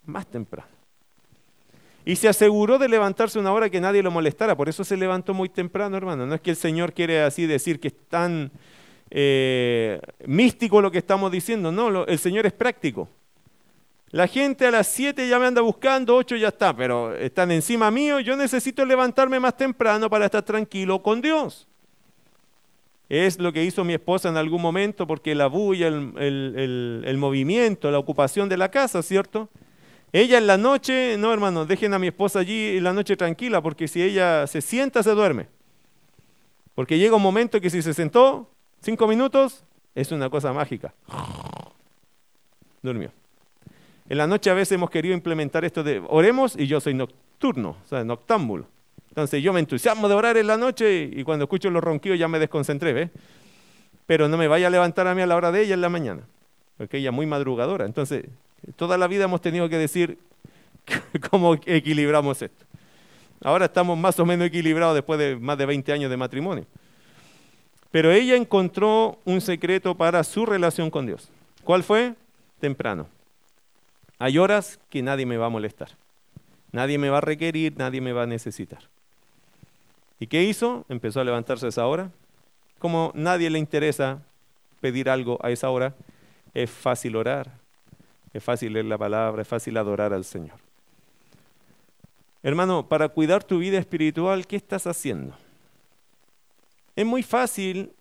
[0.05, 0.78] más temprano.
[2.09, 5.35] Y se aseguró de levantarse una hora que nadie lo molestara, por eso se levantó
[5.35, 6.25] muy temprano, hermano.
[6.25, 8.51] No es que el Señor quiere así decir que es tan
[9.11, 13.11] eh, místico lo que estamos diciendo, no, el Señor es práctico.
[14.11, 17.91] La gente a las 7 ya me anda buscando, 8 ya está, pero están encima
[17.91, 18.21] mío.
[18.21, 21.69] Yo necesito levantarme más temprano para estar tranquilo con Dios.
[23.11, 27.91] Es lo que hizo mi esposa en algún momento, porque la bulla, el, el movimiento,
[27.91, 29.51] la ocupación de la casa, ¿cierto?
[30.13, 33.63] Ella en la noche, no hermano, dejen a mi esposa allí en la noche tranquila,
[33.63, 35.49] porque si ella se sienta, se duerme.
[36.75, 40.95] Porque llega un momento que si se sentó cinco minutos, es una cosa mágica.
[42.83, 43.11] Durmió.
[44.09, 47.77] En la noche a veces hemos querido implementar esto de oremos y yo soy nocturno,
[47.85, 48.67] o sea, noctámbulo.
[49.09, 52.29] Entonces yo me entusiasmo de orar en la noche y cuando escucho los ronquidos ya
[52.29, 53.11] me desconcentré, ¿ves?
[54.07, 55.91] Pero no me vaya a levantar a mí a la hora de ella en la
[55.91, 56.23] mañana,
[56.79, 57.85] porque ella es muy madrugadora.
[57.85, 58.25] Entonces,
[58.77, 60.19] toda la vida hemos tenido que decir
[61.31, 62.65] cómo equilibramos esto.
[63.43, 66.67] Ahora estamos más o menos equilibrados después de más de 20 años de matrimonio.
[67.91, 71.31] Pero ella encontró un secreto para su relación con Dios.
[71.65, 72.15] ¿Cuál fue?
[72.61, 73.07] Temprano.
[74.19, 75.91] Hay horas que nadie me va a molestar.
[76.73, 78.81] Nadie me va a requerir, nadie me va a necesitar.
[80.21, 80.85] ¿Y qué hizo?
[80.89, 82.11] Empezó a levantarse a esa hora.
[82.79, 84.23] Como nadie le interesa
[84.81, 85.95] pedir algo a esa hora,
[86.55, 87.53] es fácil orar,
[88.39, 90.59] es fácil leer la palabra, es fácil adorar al Señor.
[92.43, 95.35] Hermano, para cuidar tu vida espiritual, ¿qué estás haciendo?
[96.95, 97.93] Es muy fácil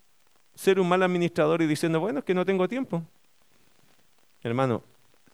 [0.54, 3.02] ser un mal administrador y diciendo, bueno, es que no tengo tiempo.
[4.42, 4.82] Hermano,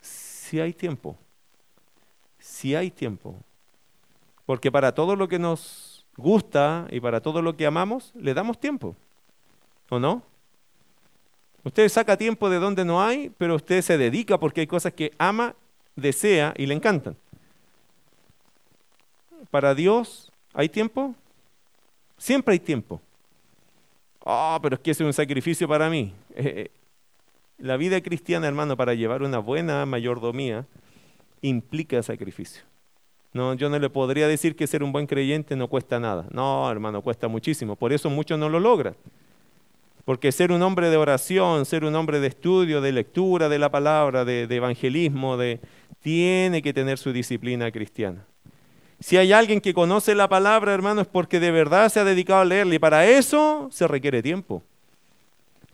[0.00, 1.16] si hay tiempo.
[2.38, 3.36] Si hay tiempo.
[4.46, 8.58] Porque para todo lo que nos gusta y para todo lo que amamos, le damos
[8.58, 8.96] tiempo.
[9.90, 10.22] ¿O no?
[11.64, 15.12] Usted saca tiempo de donde no hay, pero usted se dedica porque hay cosas que
[15.18, 15.54] ama,
[15.96, 17.16] desea y le encantan.
[19.50, 21.14] Para Dios, ¿hay tiempo?
[22.18, 23.00] Siempre hay tiempo.
[24.24, 26.12] Ah, pero es que es un sacrificio para mí.
[26.36, 26.70] Eh, eh,
[27.58, 30.66] la vida cristiana, hermano, para llevar una buena mayordomía,
[31.42, 32.64] implica sacrificio.
[33.32, 36.26] No, yo no le podría decir que ser un buen creyente no cuesta nada.
[36.32, 37.76] No, hermano, cuesta muchísimo.
[37.76, 38.96] Por eso muchos no lo logran.
[40.04, 43.70] Porque ser un hombre de oración, ser un hombre de estudio, de lectura de la
[43.70, 45.38] palabra, de, evangelismo,
[46.00, 48.26] tiene que tener su disciplina cristiana.
[49.00, 52.40] Si hay alguien que conoce la palabra, hermano, es porque de verdad se ha dedicado
[52.40, 54.62] a leerla y para eso se requiere tiempo.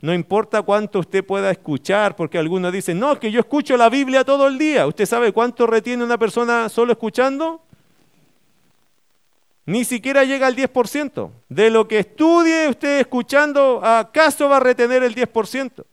[0.00, 4.24] No importa cuánto usted pueda escuchar, porque algunos dicen, no, que yo escucho la Biblia
[4.24, 4.86] todo el día.
[4.86, 7.60] ¿Usted sabe cuánto retiene una persona solo escuchando?
[9.66, 11.30] Ni siquiera llega al 10%.
[11.48, 15.84] De lo que estudie usted escuchando, ¿acaso va a retener el 10%?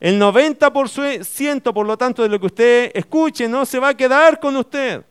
[0.00, 4.40] El 90%, por lo tanto, de lo que usted escuche no se va a quedar
[4.40, 5.04] con usted.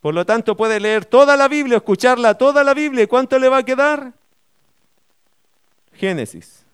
[0.00, 3.04] Por lo tanto, puede leer toda la Biblia, escucharla toda la Biblia.
[3.04, 4.12] ¿Y cuánto le va a quedar?
[5.92, 6.64] Génesis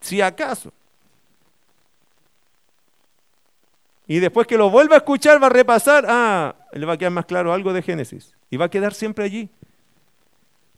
[0.00, 0.72] si acaso.
[4.06, 7.12] Y después que lo vuelva a escuchar, va a repasar, ah, le va a quedar
[7.12, 8.34] más claro algo de Génesis.
[8.50, 9.48] Y va a quedar siempre allí.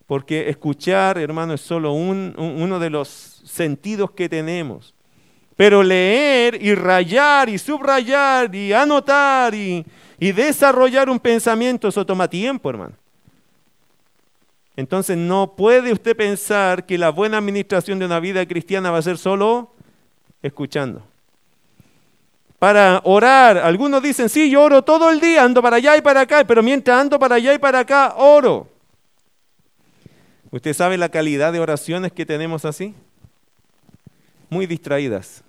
[0.07, 4.95] Porque escuchar, hermano, es solo uno de los sentidos que tenemos.
[5.57, 9.85] Pero leer y rayar y subrayar y anotar y,
[10.19, 12.95] y desarrollar un pensamiento, eso toma tiempo, hermano.
[14.77, 19.03] Entonces no puede usted pensar que la buena administración de una vida cristiana va a
[19.03, 19.71] ser solo
[20.43, 21.03] escuchando.
[22.63, 26.21] Para orar, algunos dicen, sí, yo oro todo el día, ando para allá y para
[26.21, 28.69] acá, pero mientras ando para allá y para acá, oro.
[30.53, 32.95] ¿Usted sabe la calidad de oraciones que tenemos así?
[34.49, 35.43] Muy distraídas,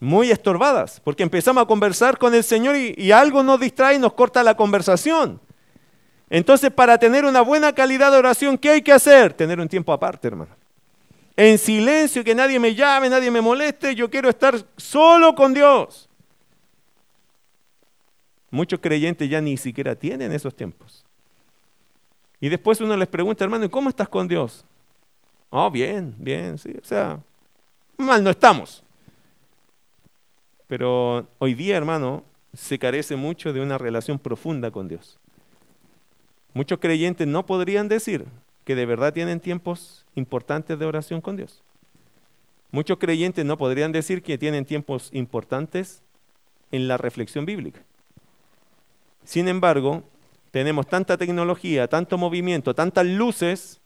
[0.00, 4.14] muy estorbadas, porque empezamos a conversar con el Señor y, algo nos distrae y nos
[4.14, 5.40] corta la conversación.
[6.28, 9.32] Entonces, para tener una buena calidad de oración, ¿qué hay que hacer?
[9.32, 10.63] Tener un tiempo aparte, hermano.
[11.36, 16.08] En silencio, que nadie me llame, nadie me moleste, yo quiero estar solo con Dios.
[18.50, 21.04] Muchos creyentes ya ni siquiera tienen esos tiempos.
[22.40, 24.64] Y después uno les pregunta, hermano, ¿y cómo estás con Dios?
[25.50, 27.20] Oh, bien, bien, sí, o sea,
[27.96, 28.84] mal no estamos.
[30.68, 35.18] Pero hoy día, hermano, se carece mucho de una relación profunda con Dios.
[36.52, 38.24] Muchos creyentes no podrían decir
[38.64, 41.62] que de verdad tienen tiempos importantes de oración con Dios.
[42.70, 46.02] Muchos creyentes no podrían decir que tienen tiempos importantes
[46.72, 47.80] en la reflexión bíblica.
[49.24, 50.02] Sin embargo,
[50.50, 53.80] tenemos tanta tecnología, tanto movimiento, tantas luces,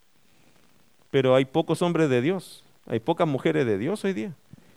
[1.11, 4.33] pero hay pocos hombres de Dios, hay pocas mujeres de Dios hoy día,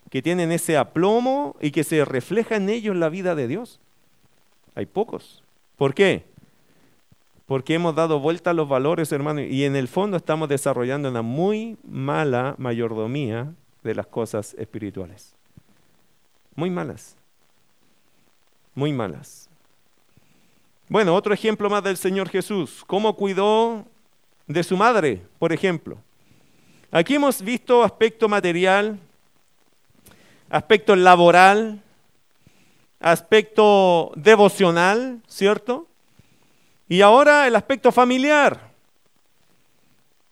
[0.09, 3.79] que tienen ese aplomo y que se refleja en ellos la vida de Dios.
[4.75, 5.43] Hay pocos.
[5.77, 6.30] ¿Por qué?
[7.51, 11.21] Porque hemos dado vuelta a los valores, hermano, y en el fondo estamos desarrollando una
[11.21, 15.35] muy mala mayordomía de las cosas espirituales.
[16.55, 17.17] Muy malas.
[18.73, 19.49] Muy malas.
[20.87, 22.85] Bueno, otro ejemplo más del Señor Jesús.
[22.87, 23.85] ¿Cómo cuidó
[24.47, 25.97] de su madre, por ejemplo?
[26.89, 28.97] Aquí hemos visto aspecto material,
[30.49, 31.83] aspecto laboral,
[33.01, 35.89] aspecto devocional, ¿cierto?
[36.91, 38.69] Y ahora el aspecto familiar.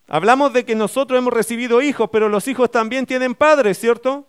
[0.09, 4.27] Hablamos de que nosotros hemos recibido hijos, pero los hijos también tienen padres, ¿cierto?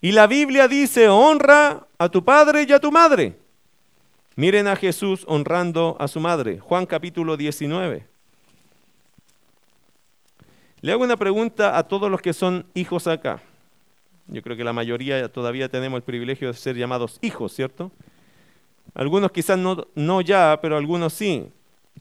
[0.00, 3.36] Y la Biblia dice, honra a tu padre y a tu madre.
[4.36, 6.60] Miren a Jesús honrando a su madre.
[6.60, 8.06] Juan capítulo 19.
[10.80, 13.42] Le hago una pregunta a todos los que son hijos acá.
[14.28, 17.92] Yo creo que la mayoría todavía tenemos el privilegio de ser llamados hijos, ¿cierto?
[18.94, 21.50] Algunos quizás no, no ya, pero algunos sí.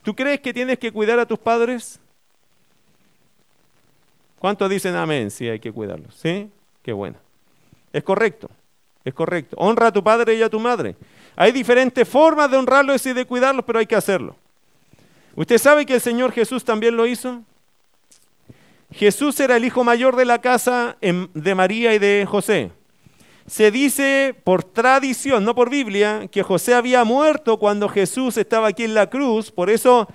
[0.04, 2.00] ¿Tú crees que tienes que cuidar a tus padres?
[4.38, 5.32] ¿Cuántos dicen amén?
[5.32, 6.14] Sí, hay que cuidarlos.
[6.16, 6.50] ¿Sí?
[6.82, 7.18] Qué bueno.
[7.92, 8.50] Es correcto.
[9.04, 9.56] Es correcto.
[9.60, 10.96] Honra a tu padre y a tu madre.
[11.36, 14.36] Hay diferentes formas de honrarlos y de cuidarlos, pero hay que hacerlo.
[15.36, 17.42] ¿Usted sabe que el Señor Jesús también lo hizo?
[18.92, 22.72] Jesús era el hijo mayor de la casa de María y de José.
[23.48, 28.84] Se dice por tradición, no por Biblia, que José había muerto cuando Jesús estaba aquí
[28.84, 29.52] en la cruz.
[29.52, 30.08] Por eso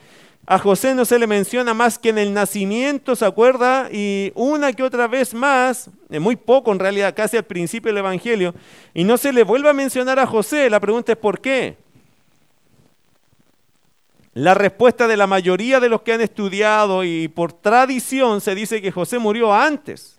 [0.46, 3.90] a José no se le menciona más que en el nacimiento, ¿se acuerda?
[3.92, 7.98] Y una que otra vez más, eh, muy poco en realidad, casi al principio del
[7.98, 8.54] Evangelio.
[8.94, 10.70] Y no se le vuelve a mencionar a José.
[10.70, 11.76] La pregunta es ¿por qué?
[14.32, 18.80] La respuesta de la mayoría de los que han estudiado y por tradición se dice
[18.80, 20.17] que José murió antes.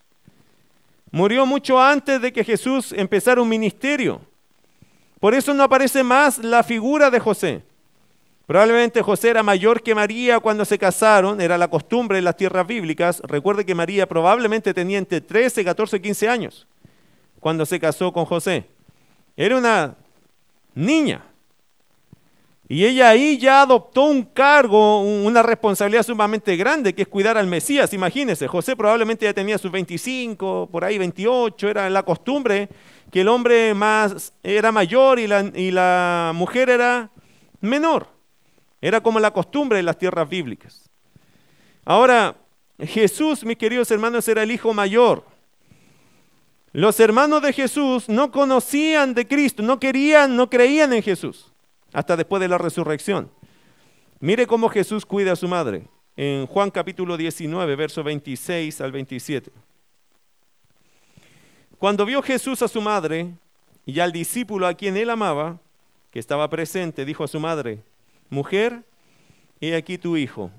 [1.11, 4.21] Murió mucho antes de que Jesús empezara un ministerio.
[5.19, 7.63] Por eso no aparece más la figura de José.
[8.45, 12.65] Probablemente José era mayor que María cuando se casaron, era la costumbre en las tierras
[12.65, 13.21] bíblicas.
[13.25, 16.67] Recuerde que María probablemente tenía entre 13, 14, 15 años
[17.39, 18.65] cuando se casó con José.
[19.37, 19.95] Era una
[20.73, 21.28] niña.
[22.71, 27.47] Y ella ahí ya adoptó un cargo, una responsabilidad sumamente grande, que es cuidar al
[27.47, 27.91] Mesías.
[27.93, 32.69] Imagínense, José probablemente ya tenía sus 25, por ahí 28, era la costumbre
[33.11, 37.09] que el hombre más era mayor y la, y la mujer era
[37.59, 38.07] menor.
[38.81, 40.89] Era como la costumbre en las tierras bíblicas.
[41.85, 42.35] Ahora,
[42.77, 45.25] Jesús, mis queridos hermanos, era el hijo mayor.
[46.71, 51.51] Los hermanos de Jesús no conocían de Cristo, no querían, no creían en Jesús,
[51.93, 53.31] hasta después de la resurrección.
[54.19, 55.87] Mire cómo Jesús cuida a su madre.
[56.17, 59.51] En Juan capítulo 19, verso 26 al 27.
[61.77, 63.33] Cuando vio Jesús a su madre
[63.85, 65.59] y al discípulo a quien él amaba,
[66.11, 67.83] que estaba presente, dijo a su madre,
[68.29, 68.83] mujer,
[69.61, 70.51] he aquí tu hijo.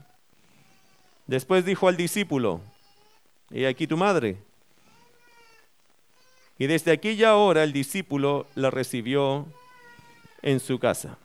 [1.27, 2.63] Después dijo al discípulo,
[3.51, 4.39] he aquí tu madre.
[6.59, 9.47] Y desde aquella hora el discípulo la recibió
[10.43, 11.17] en su casa.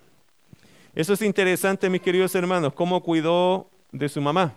[0.94, 4.54] Eso es interesante, mis queridos hermanos, cómo cuidó de su mamá.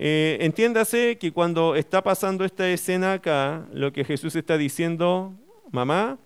[0.00, 5.32] Eh, entiéndase que cuando está pasando esta escena acá, lo que Jesús está diciendo,
[5.72, 6.18] mamá,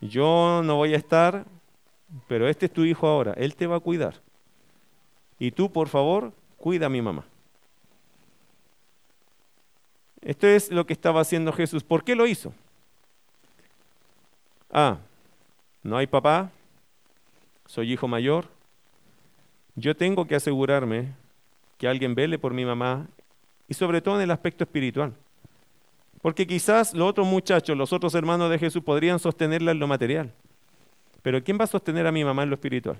[0.00, 1.44] yo no voy a estar,
[2.26, 4.14] pero este es tu hijo ahora, él te va a cuidar.
[5.38, 7.24] Y tú, por favor, cuida a mi mamá.
[10.22, 11.84] Esto es lo que estaba haciendo Jesús.
[11.84, 12.52] ¿Por qué lo hizo?
[14.72, 14.98] Ah,
[15.86, 16.50] no hay papá,
[17.66, 18.46] soy hijo mayor,
[19.76, 21.14] yo tengo que asegurarme
[21.78, 23.06] que alguien vele por mi mamá
[23.68, 25.14] y sobre todo en el aspecto espiritual.
[26.22, 30.32] Porque quizás los otros muchachos, los otros hermanos de Jesús podrían sostenerla en lo material.
[31.22, 32.98] Pero ¿quién va a sostener a mi mamá en lo espiritual?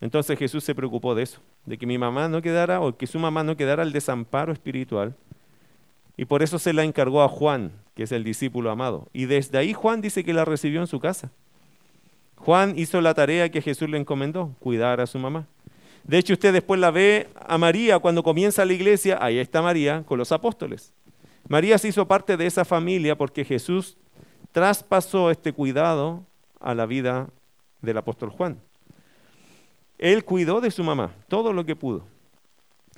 [0.00, 3.18] Entonces Jesús se preocupó de eso, de que mi mamá no quedara o que su
[3.18, 5.14] mamá no quedara al desamparo espiritual.
[6.16, 9.08] Y por eso se la encargó a Juan, que es el discípulo amado.
[9.12, 11.30] Y desde ahí Juan dice que la recibió en su casa.
[12.36, 15.46] Juan hizo la tarea que Jesús le encomendó, cuidar a su mamá.
[16.04, 20.02] De hecho, usted después la ve a María cuando comienza la iglesia, ahí está María
[20.04, 20.92] con los apóstoles.
[21.48, 23.96] María se hizo parte de esa familia porque Jesús
[24.52, 26.24] traspasó este cuidado
[26.60, 27.28] a la vida
[27.80, 28.60] del apóstol Juan.
[29.98, 32.04] Él cuidó de su mamá, todo lo que pudo.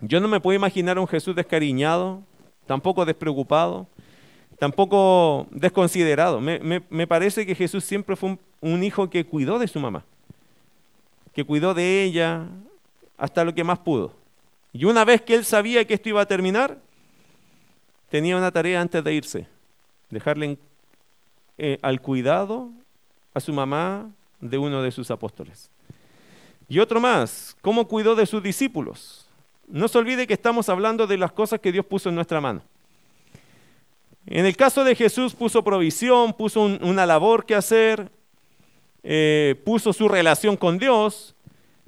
[0.00, 2.22] Yo no me puedo imaginar a un Jesús descariñado,
[2.66, 3.86] tampoco despreocupado,
[4.58, 6.40] tampoco desconsiderado.
[6.40, 10.04] Me, parece que Jesús siempre fue un hijo que cuidó de su mamá,
[11.32, 12.46] que cuidó de ella,
[13.16, 14.12] hasta lo que más pudo.
[14.72, 16.78] Y una vez que él sabía que esto iba a terminar,
[18.10, 19.46] tenía una tarea antes de irse,
[20.10, 20.58] dejarle
[21.58, 22.70] eh, al cuidado
[23.32, 24.10] a su mamá
[24.40, 25.70] de uno de sus apóstoles.
[26.68, 29.25] Y otro más, ¿cómo cuidó de sus discípulos?
[29.68, 32.62] No se olvide que estamos hablando de las cosas que Dios puso en nuestra mano.
[34.26, 38.10] En el caso de Jesús puso provisión, puso una labor que hacer,
[39.02, 41.36] eh, puso su relación con Dios,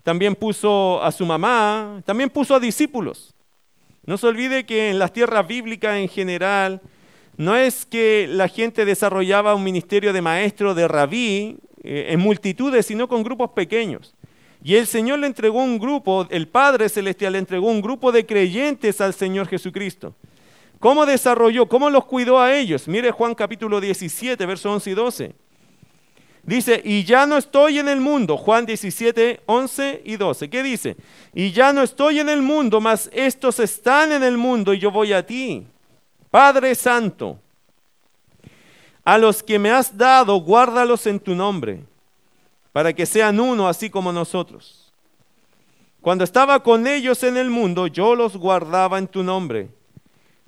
[0.05, 3.35] también puso a su mamá, también puso a discípulos.
[4.07, 6.81] No se olvide que en las tierras bíblicas en general,
[7.37, 12.87] no es que la gente desarrollaba un ministerio de maestro, de rabí, eh, en multitudes,
[12.87, 14.15] sino con grupos pequeños.
[14.63, 18.27] Y el Señor le entregó un grupo, el Padre Celestial le entregó un grupo de
[18.27, 20.15] creyentes al Señor Jesucristo.
[20.81, 21.69] ¿Cómo desarrolló?
[21.69, 22.87] ¿Cómo los cuidó a ellos?
[22.87, 25.35] Mire Juan capítulo 17, versos 11 y 12.
[26.49, 28.37] Dice, y ya no estoy en el mundo.
[28.37, 30.49] Juan 17, 11 y 12.
[30.49, 30.97] ¿Qué dice?
[31.35, 34.91] Y ya no estoy en el mundo, mas estos están en el mundo y yo
[34.91, 35.67] voy a ti.
[36.31, 37.39] Padre Santo,
[39.05, 41.83] a los que me has dado, guárdalos en tu nombre,
[42.79, 44.93] para que sean uno así como nosotros.
[46.01, 49.71] Cuando estaba con ellos en el mundo, yo los guardaba en tu nombre.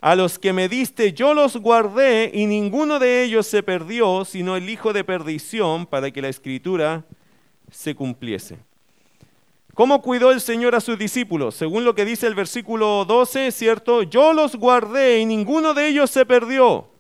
[0.01, 4.55] A los que me diste yo los guardé y ninguno de ellos se perdió, sino
[4.55, 7.05] el hijo de perdición, para que la escritura
[7.69, 8.59] se cumpliese.
[9.75, 11.57] ¿Cómo cuidó el Señor a sus discípulos?
[11.57, 14.05] Según lo que dice el versículo 12, ¿cierto?
[14.05, 16.93] Yo los guardé y ninguno de ellos se perdió.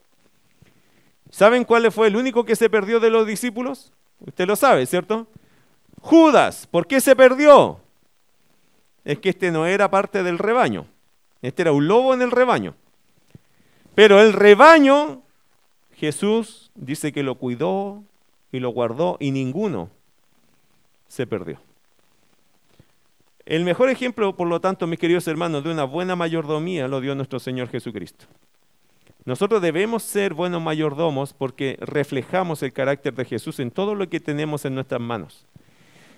[1.31, 3.93] ¿Saben cuál fue el único que se perdió de los discípulos?
[4.27, 5.27] Usted lo sabe, ¿cierto?
[6.01, 6.67] Judas.
[6.67, 7.81] ¿Por qué se perdió?
[9.05, 10.87] Es que este no era parte del rebaño.
[11.43, 12.75] Este era un lobo en el rebaño.
[13.95, 15.23] Pero el rebaño,
[15.95, 18.03] Jesús dice que lo cuidó
[18.53, 19.91] y lo guardó y ninguno
[21.09, 21.61] se perdió.
[23.47, 27.15] El mejor ejemplo, por lo tanto, mis queridos hermanos, de una buena mayordomía lo dio
[27.15, 28.27] nuestro Señor Jesucristo.
[29.25, 34.21] Nosotros debemos ser buenos mayordomos porque reflejamos el carácter de Jesús en todo lo que
[34.21, 35.47] tenemos en nuestras manos.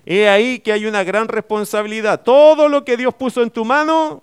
[0.06, 2.22] He ahí que hay una gran responsabilidad.
[2.22, 4.22] Todo lo que Dios puso en tu mano,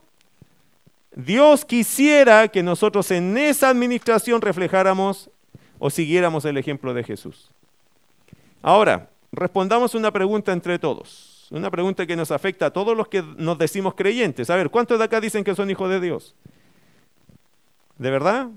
[1.16, 5.30] Dios quisiera que nosotros en esa administración reflejáramos
[5.78, 7.52] o siguiéramos el ejemplo de Jesús.
[8.62, 11.48] Ahora, respondamos una pregunta entre todos.
[11.52, 14.50] Una pregunta que nos afecta a todos los que nos decimos creyentes.
[14.50, 16.36] A ver, ¿cuántos de acá dicen que son hijos de Dios?
[17.98, 18.50] ¿De verdad?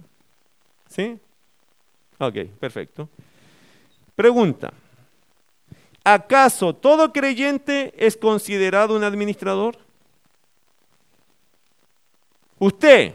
[0.92, 1.18] ¿Sí?
[2.18, 3.08] Ok, perfecto.
[4.14, 4.74] Pregunta.
[6.04, 9.78] ¿Acaso todo creyente es considerado un administrador?
[12.58, 13.14] Usted,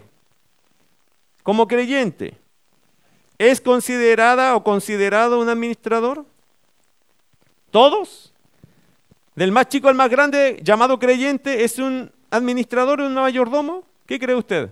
[1.43, 2.36] como creyente,
[3.38, 6.25] ¿es considerada o considerado un administrador?
[7.69, 8.34] ¿Todos?
[9.36, 13.84] Del más chico al más grande, llamado creyente, ¿es un administrador, un mayordomo?
[14.07, 14.71] ¿Qué cree usted?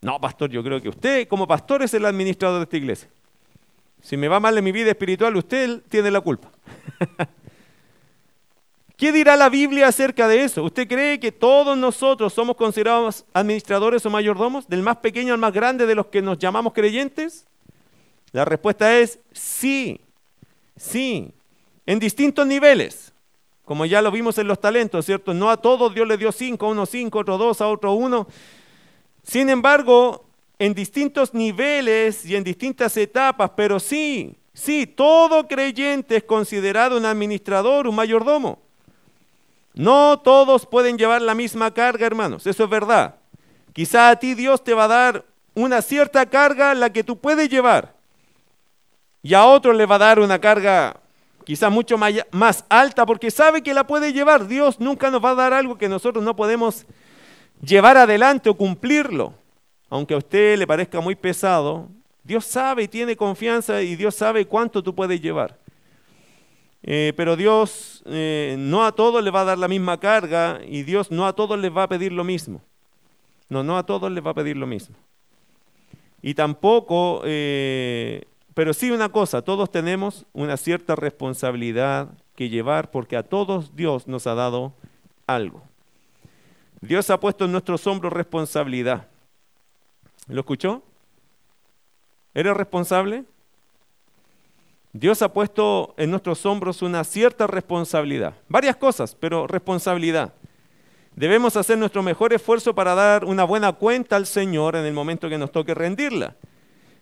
[0.00, 3.08] No, pastor, yo creo que usted como pastor es el administrador de esta iglesia.
[4.02, 6.50] Si me va mal en mi vida espiritual, usted tiene la culpa.
[8.96, 10.62] ¿Qué dirá la Biblia acerca de eso?
[10.62, 15.52] ¿Usted cree que todos nosotros somos considerados administradores o mayordomos, del más pequeño al más
[15.52, 17.46] grande de los que nos llamamos creyentes?
[18.32, 20.00] La respuesta es sí,
[20.76, 21.30] sí,
[21.84, 23.12] en distintos niveles,
[23.66, 25.34] como ya lo vimos en los talentos, ¿cierto?
[25.34, 28.26] No a todos Dios le dio cinco, a uno cinco, otro dos, a otro uno.
[29.26, 30.24] Sin embargo,
[30.56, 37.04] en distintos niveles y en distintas etapas, pero sí, sí, todo creyente es considerado un
[37.04, 38.60] administrador, un mayordomo.
[39.74, 43.16] No todos pueden llevar la misma carga, hermanos, eso es verdad.
[43.72, 45.24] Quizá a ti Dios te va a dar
[45.54, 47.94] una cierta carga la que tú puedes llevar.
[49.24, 51.00] Y a otro le va a dar una carga
[51.44, 51.98] quizá mucho
[52.30, 54.46] más alta porque sabe que la puede llevar.
[54.46, 57.05] Dios nunca nos va a dar algo que nosotros no podemos llevar
[57.96, 59.34] adelante o cumplirlo
[59.88, 61.88] aunque a usted le parezca muy pesado,
[62.24, 65.58] Dios sabe y tiene confianza y Dios sabe cuánto tú puedes llevar.
[66.82, 70.82] Eh, pero Dios eh, no a todos le va a dar la misma carga y
[70.82, 72.60] Dios no a todos les va a pedir lo mismo.
[73.48, 74.96] No, no a todos les va a pedir lo mismo.
[76.20, 83.16] Y tampoco, eh, pero sí una cosa, todos tenemos una cierta responsabilidad que llevar porque
[83.16, 84.74] a todos Dios nos ha dado
[85.28, 85.62] algo.
[86.86, 89.08] Dios ha puesto en nuestros hombros responsabilidad.
[90.28, 90.82] ¿Lo escuchó?
[92.32, 93.24] ¿Eres responsable?
[94.92, 98.34] Dios ha puesto en nuestros hombros una cierta responsabilidad.
[98.48, 100.34] Varias cosas, pero responsabilidad.
[101.16, 105.28] Debemos hacer nuestro mejor esfuerzo para dar una buena cuenta al Señor en el momento
[105.28, 106.36] que nos toque rendirla.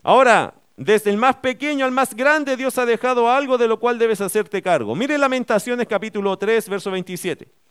[0.02, 3.98] Ahora, desde el más pequeño al más grande, Dios ha dejado algo de lo cual
[3.98, 4.94] debes hacerte cargo.
[4.96, 7.63] Mire Lamentaciones capítulo 3, verso 27.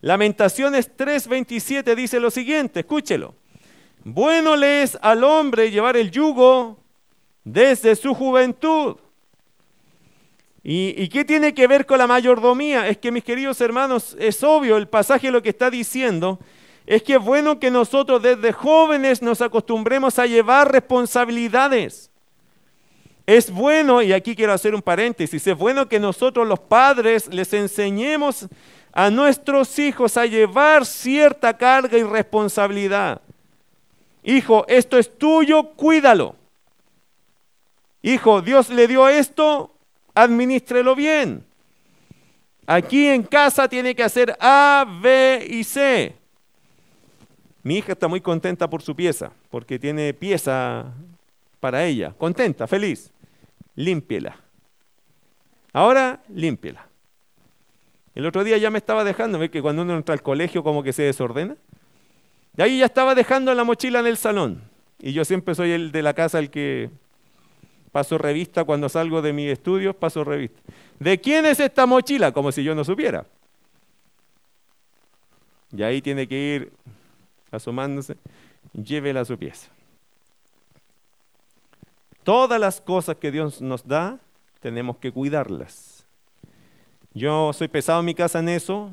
[0.00, 3.34] Lamentaciones 3, 27 dice lo siguiente, escúchelo.
[4.04, 6.78] Bueno le es al hombre llevar el yugo
[7.44, 8.96] desde su juventud.
[10.70, 12.88] ¿Y, qué tiene que ver con la mayordomía?
[12.88, 16.38] Es que mis queridos hermanos, es obvio, el pasaje lo que está diciendo
[16.84, 22.10] es que es bueno que nosotros desde jóvenes nos acostumbremos a llevar responsabilidades.
[23.26, 27.52] Es bueno, y aquí quiero hacer un paréntesis, es bueno que nosotros los padres les
[27.52, 28.48] enseñemos
[28.98, 33.20] a nuestros hijos a llevar cierta carga y responsabilidad.
[34.24, 36.34] Hijo, esto es tuyo, cuídalo.
[38.02, 39.72] Hijo, Dios le dio esto,
[40.16, 41.44] administrelo bien.
[42.66, 46.16] Aquí en casa tiene que hacer A, B y C.
[47.62, 50.86] Mi hija está muy contenta por su pieza, porque tiene pieza
[51.60, 52.12] para ella.
[52.18, 53.12] Contenta, feliz.
[53.76, 54.34] Límpiela.
[55.72, 56.88] Ahora, límpiela.
[58.18, 60.82] El otro día ya me estaba dejando, ¿ve que cuando uno entra al colegio como
[60.82, 61.56] que se desordena?
[62.56, 64.60] Y ahí ya estaba dejando la mochila en el salón.
[64.98, 66.90] Y yo siempre soy el de la casa el que
[67.92, 70.58] paso revista cuando salgo de mis estudios, paso revista.
[70.98, 72.32] ¿De quién es esta mochila?
[72.32, 73.24] Como si yo no supiera.
[75.70, 76.72] Y ahí tiene que ir
[77.52, 78.16] asomándose,
[78.72, 79.68] llévela a su pieza.
[82.24, 84.18] Todas las cosas que Dios nos da,
[84.58, 85.97] tenemos que cuidarlas.
[87.18, 88.90] Yo soy pesado en mi casa en eso,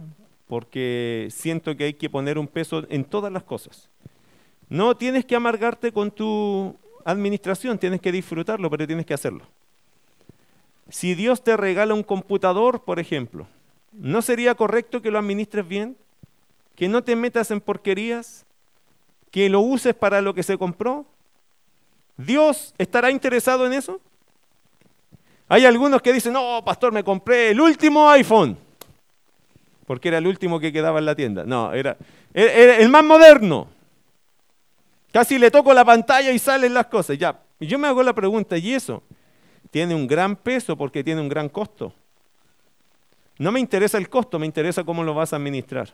[0.47, 3.87] porque siento que hay que poner un peso en todas las cosas.
[4.67, 9.45] No tienes que amargarte con tu administración, tienes que disfrutarlo, pero tienes que hacerlo.
[10.89, 13.45] Si Dios te regala un computador, por ejemplo,
[13.91, 15.95] ¿no sería correcto que lo administres bien?
[16.75, 18.43] ¿Que no te metas en porquerías?
[19.29, 21.05] ¿Que lo uses para lo que se compró?
[22.17, 24.01] ¿Dios estará interesado en eso?
[25.47, 28.57] Hay algunos que dicen, no, pastor, me compré el último iPhone
[29.85, 31.43] porque era el último que quedaba en la tienda.
[31.45, 31.97] No, era,
[32.33, 33.67] el más moderno.
[35.11, 37.17] Casi le toco la pantalla y salen las cosas.
[37.17, 39.03] Ya, y yo me hago la pregunta, ¿y eso?
[39.71, 41.93] Tiene un gran peso porque tiene un gran costo.
[43.37, 45.93] No me interesa el costo, me interesa cómo lo vas a administrar.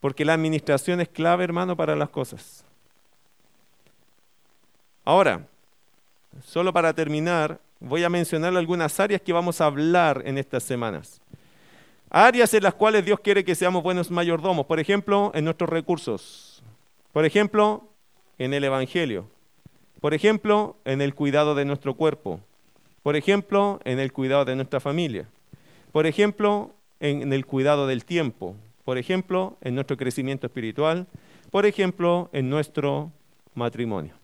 [0.00, 2.64] Porque la administración es clave, hermano, para las cosas.
[5.04, 5.46] Ahora,
[6.44, 11.20] solo para terminar, Voy a mencionar algunas áreas que vamos a hablar en estas semanas.
[12.10, 14.66] Áreas en las cuales Dios quiere que seamos buenos mayordomos.
[14.66, 16.62] Por ejemplo, en nuestros recursos.
[17.12, 17.88] Por ejemplo,
[18.36, 19.28] en el Evangelio.
[20.00, 22.40] Por ejemplo, en el cuidado de nuestro cuerpo.
[23.04, 25.28] Por ejemplo, en el cuidado de nuestra familia.
[25.92, 28.56] Por ejemplo, en el cuidado del tiempo.
[28.84, 31.06] Por ejemplo, en nuestro crecimiento espiritual.
[31.52, 33.12] Por ejemplo, en nuestro
[33.54, 34.17] matrimonio.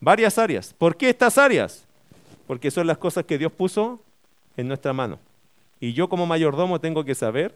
[0.00, 0.74] Varias áreas.
[0.76, 1.86] ¿Por qué estas áreas?
[2.46, 4.00] Porque son las cosas que Dios puso
[4.56, 5.18] en nuestra mano.
[5.80, 7.54] Y yo como mayordomo tengo que saber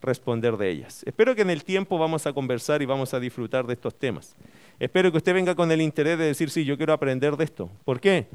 [0.00, 1.02] responder de ellas.
[1.06, 4.34] Espero que en el tiempo vamos a conversar y vamos a disfrutar de estos temas.
[4.78, 7.70] Espero que usted venga con el interés de decir, sí, yo quiero aprender de esto.
[7.84, 8.26] ¿Por qué?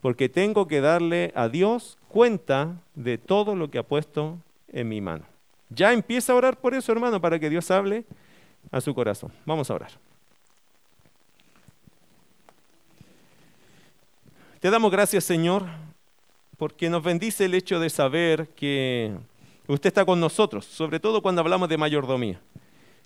[0.00, 4.38] Porque tengo que darle a Dios cuenta de todo lo que ha puesto
[4.72, 5.24] en mi mano.
[5.70, 8.04] Ya empieza a orar por eso, hermano, para que Dios hable
[8.70, 9.32] a su corazón.
[9.44, 9.90] Vamos a orar.
[14.66, 15.62] Te damos gracias, Señor,
[16.58, 19.14] porque nos bendice el hecho de saber que
[19.68, 22.40] usted está con nosotros, sobre todo cuando hablamos de mayordomía.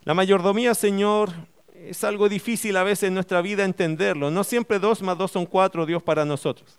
[0.04, 1.28] La mayordomía, Señor,
[1.74, 4.30] es algo difícil a veces en nuestra vida entenderlo.
[4.30, 6.78] No siempre dos más dos son cuatro, Dios para nosotros.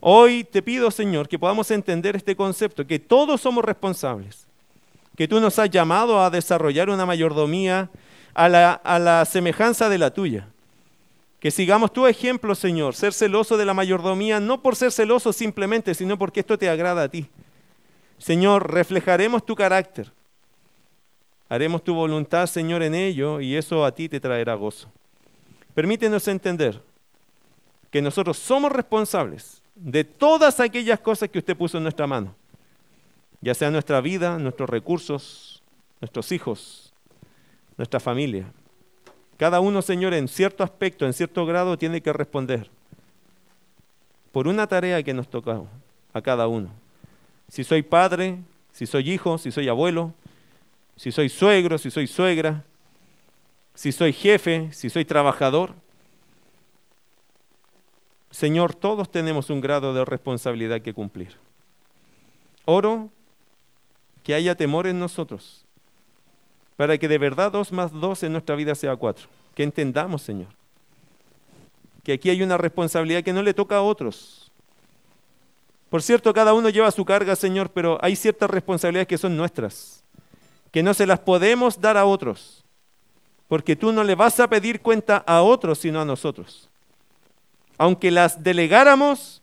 [0.00, 4.48] Hoy te pido, Señor, que podamos entender este concepto, que todos somos responsables,
[5.16, 7.90] que tú nos has llamado a desarrollar una mayordomía
[8.34, 10.48] a la, a la semejanza de la tuya.
[11.44, 15.92] Que sigamos tu ejemplo, Señor, ser celoso de la mayordomía, no por ser celoso simplemente,
[15.92, 17.26] sino porque esto te agrada a ti.
[18.16, 20.10] Señor, reflejaremos tu carácter.
[21.50, 24.90] Haremos tu voluntad, Señor, en ello y eso a ti te traerá gozo.
[25.74, 26.80] Permítenos entender
[27.90, 32.34] que nosotros somos responsables de todas aquellas cosas que usted puso en nuestra mano,
[33.42, 35.62] ya sea nuestra vida, nuestros recursos,
[36.00, 36.94] nuestros hijos,
[37.76, 38.50] nuestra familia.
[39.36, 42.70] Cada uno, Señor, en cierto aspecto, en cierto grado, tiene que responder
[44.32, 45.62] por una tarea que nos toca
[46.12, 46.70] a cada uno.
[47.48, 48.38] Si soy padre,
[48.72, 50.12] si soy hijo, si soy abuelo,
[50.96, 52.64] si soy suegro, si soy suegra,
[53.74, 55.74] si soy jefe, si soy trabajador.
[58.30, 61.36] Señor, todos tenemos un grado de responsabilidad que cumplir.
[62.64, 63.10] Oro
[64.22, 65.63] que haya temor en nosotros,
[66.76, 69.26] para que de verdad dos más dos en nuestra vida sea cuatro.
[69.54, 70.48] Que entendamos, Señor,
[72.02, 74.50] que aquí hay una responsabilidad que no le toca a otros.
[75.88, 80.02] Por cierto, cada uno lleva su carga, Señor, pero hay ciertas responsabilidades que son nuestras,
[80.72, 82.64] que no se las podemos dar a otros,
[83.46, 86.68] porque tú no le vas a pedir cuenta a otros, sino a nosotros.
[87.78, 89.40] Aunque las delegáramos,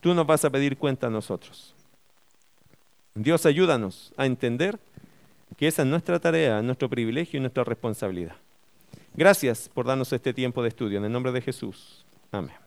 [0.00, 1.74] tú nos vas a pedir cuenta a nosotros.
[3.14, 4.78] Dios, ayúdanos a entender
[5.56, 8.34] que esa es nuestra tarea, nuestro privilegio y nuestra responsabilidad.
[9.14, 10.98] Gracias por darnos este tiempo de estudio.
[10.98, 12.04] En el nombre de Jesús.
[12.30, 12.61] Amén.